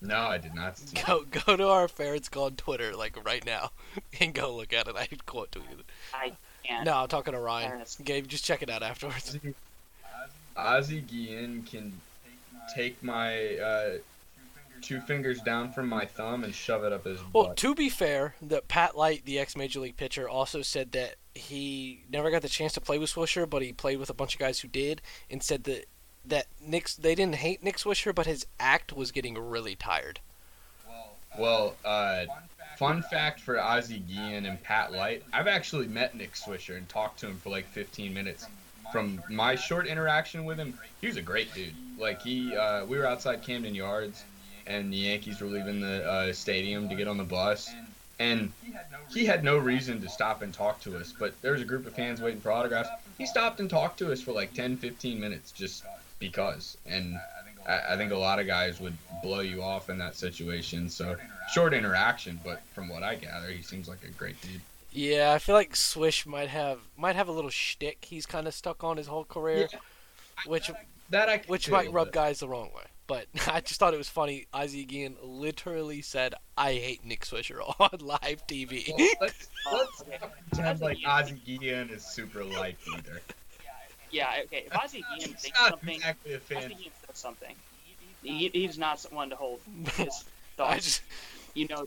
[0.00, 0.78] No, I did not.
[1.06, 3.70] Go go to our Ferrets Go on Twitter like right now
[4.20, 4.96] and go look at it.
[4.96, 5.86] I quote tweet it.
[6.12, 6.32] I
[6.66, 6.84] can't.
[6.84, 7.82] No, I'm talking to Ryan.
[8.04, 9.38] Gabe, just check it out afterwards.
[10.56, 11.92] Ozzie Guillen can
[12.74, 13.90] take my uh,
[14.80, 17.34] two fingers down from my thumb and shove it up his butt.
[17.34, 21.16] Well, to be fair, that Pat Light, the ex Major League pitcher, also said that
[21.34, 24.34] he never got the chance to play with Swisher, but he played with a bunch
[24.34, 25.86] of guys who did, and said that
[26.24, 30.20] that Nick they didn't hate Nick Swisher, but his act was getting really tired.
[31.38, 32.24] Well, uh,
[32.78, 37.20] fun fact for Ozzie Guillen and Pat Light, I've actually met Nick Swisher and talked
[37.20, 38.46] to him for like 15 minutes.
[38.92, 41.74] From my short interaction with him, he was a great dude.
[41.98, 44.22] Like he, uh, we were outside Camden Yards,
[44.66, 47.74] and the Yankees were leaving the uh, stadium to get on the bus,
[48.18, 48.52] and
[49.10, 51.12] he had no reason to stop and talk to us.
[51.18, 52.88] But there was a group of fans waiting for autographs.
[53.18, 55.84] He stopped and talked to us for like 10, 15 minutes just
[56.18, 56.76] because.
[56.86, 57.18] And
[57.66, 60.88] I, I think a lot of guys would blow you off in that situation.
[60.88, 61.16] So
[61.52, 64.60] short interaction, but from what I gather, he seems like a great dude.
[64.92, 68.54] Yeah, I feel like Swish might have might have a little shtick he's kind of
[68.54, 69.78] stuck on his whole career, yeah,
[70.46, 70.70] which
[71.10, 72.84] that I which might rub guys the wrong way.
[73.06, 74.46] But I just thought it was funny.
[74.54, 78.88] Ozzie Guillen literally said, "I hate Nick Swisher" on live TV.
[78.96, 80.02] Well, let's, let's
[80.50, 83.20] pretend like Ozzie Guillen is super light either.
[84.10, 84.64] Yeah, okay.
[84.66, 86.58] If Ozzie Guillen thinks something, exactly a fan.
[86.58, 87.54] Ozzie Guillen something.
[88.22, 89.60] He, he's not someone to hold
[89.96, 90.24] his
[90.56, 90.84] thoughts.
[90.84, 91.02] Just,
[91.54, 91.86] you know,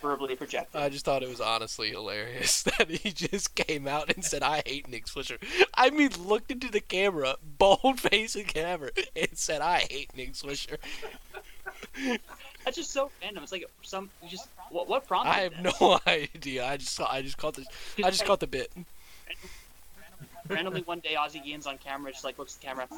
[0.00, 0.80] verbally projected.
[0.80, 4.62] I just thought it was honestly hilarious that he just came out and said, "I
[4.64, 5.38] hate Nick Swisher."
[5.74, 10.78] I mean, looked into the camera, bold facing camera, and said, "I hate Nick Swisher."
[12.64, 13.42] That's just so random.
[13.42, 15.30] It's like some you just what, what prompted.
[15.30, 16.66] I have no idea.
[16.66, 17.64] I just saw, I just caught the
[18.04, 18.72] I just caught the bit.
[20.48, 22.88] Randomly one day, Ozzie Guillen's on camera, just like looks at the camera.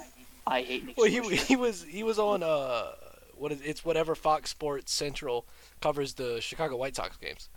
[0.47, 0.97] I hate Nick.
[0.97, 2.93] Well, he he was he was on uh
[3.34, 5.47] what is it's whatever Fox Sports Central
[5.80, 7.49] covers the Chicago White Sox games.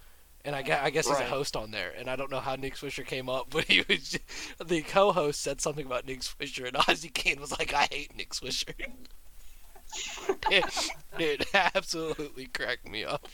[0.45, 1.19] And I guess, I guess right.
[1.19, 3.63] he's a host on there, and I don't know how Nick Swisher came up, but
[3.63, 4.23] he was just,
[4.65, 8.33] the co-host said something about Nick Swisher, and Ozzy Kane was like, "I hate Nick
[8.33, 8.73] Swisher."
[10.51, 13.27] it, it, absolutely cracked me up.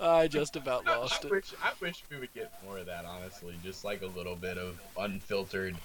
[0.00, 1.52] I just about lost I, I it.
[1.62, 3.54] I wish we would get more of that, honestly.
[3.62, 5.76] Just like a little bit of unfiltered.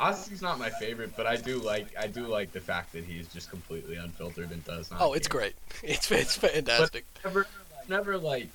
[0.00, 3.28] Ozzie's not my favorite, but I do like I do like the fact that he's
[3.28, 5.00] just completely unfiltered and does not.
[5.00, 5.40] Oh, it's care.
[5.40, 5.54] great.
[5.82, 7.04] It's it's fantastic.
[7.22, 7.46] But never,
[7.88, 8.48] never like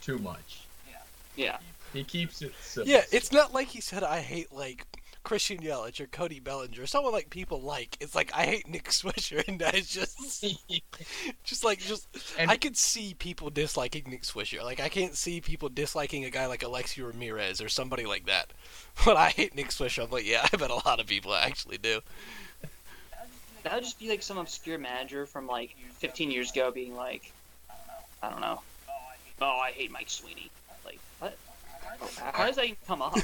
[0.00, 0.62] too much.
[0.88, 0.96] Yeah.
[1.36, 1.58] Yeah.
[1.92, 2.90] He keeps it simple.
[2.90, 4.86] Yeah, it's not like he said I hate like
[5.22, 7.96] Christian Yelich or Cody Bellinger, someone like people like.
[8.00, 10.44] It's like I hate Nick Swisher, and that's just,
[11.44, 12.08] just like just.
[12.38, 14.62] And I can see people disliking Nick Swisher.
[14.62, 18.52] Like I can't see people disliking a guy like Alexei Ramirez or somebody like that.
[19.04, 20.04] But I hate Nick Swisher.
[20.04, 22.00] I'm like, yeah, I bet a lot of people actually do.
[23.62, 27.32] That would just be like some obscure manager from like 15 years ago being like,
[27.70, 28.04] I don't know.
[28.22, 28.60] I don't know.
[29.40, 30.50] Oh, I hate Mike Sweeney.
[30.84, 31.36] Like what?
[32.32, 33.16] How does that even come up?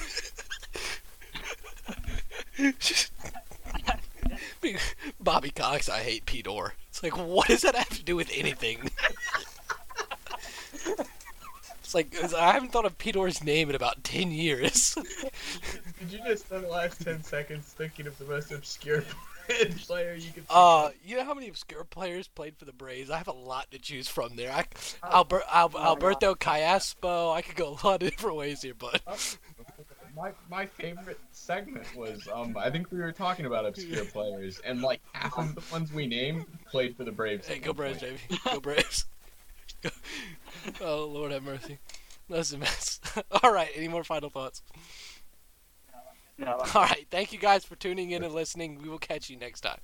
[5.20, 6.74] Bobby Cox, I hate Pete Orr.
[6.88, 8.90] It's like, what does that have to do with anything?
[11.80, 14.94] it's like, I haven't thought of Pete Orr's name in about 10 years.
[16.00, 19.04] Did you just spend the last 10 seconds thinking of the most obscure
[19.86, 23.10] player you could Uh, you know how many obscure players played for the Braves?
[23.10, 24.50] I have a lot to choose from there.
[24.50, 24.64] I,
[25.02, 25.18] oh.
[25.18, 27.34] Albert, Al, oh Alberto Callaspo.
[27.34, 29.16] I could go a lot of different ways here, but oh
[30.16, 34.80] my my favorite segment was um I think we were talking about obscure players and
[34.80, 37.46] like half of the ones we named played for the Braves.
[37.46, 38.18] Hey, go Braves, baby!
[38.44, 39.04] Go Braves!
[40.80, 41.78] oh Lord have mercy,
[42.28, 43.00] that's a mess.
[43.42, 44.62] All right, any more final thoughts?
[46.38, 46.52] No.
[46.74, 48.82] All right, thank you guys for tuning in and listening.
[48.82, 49.78] We will catch you next time.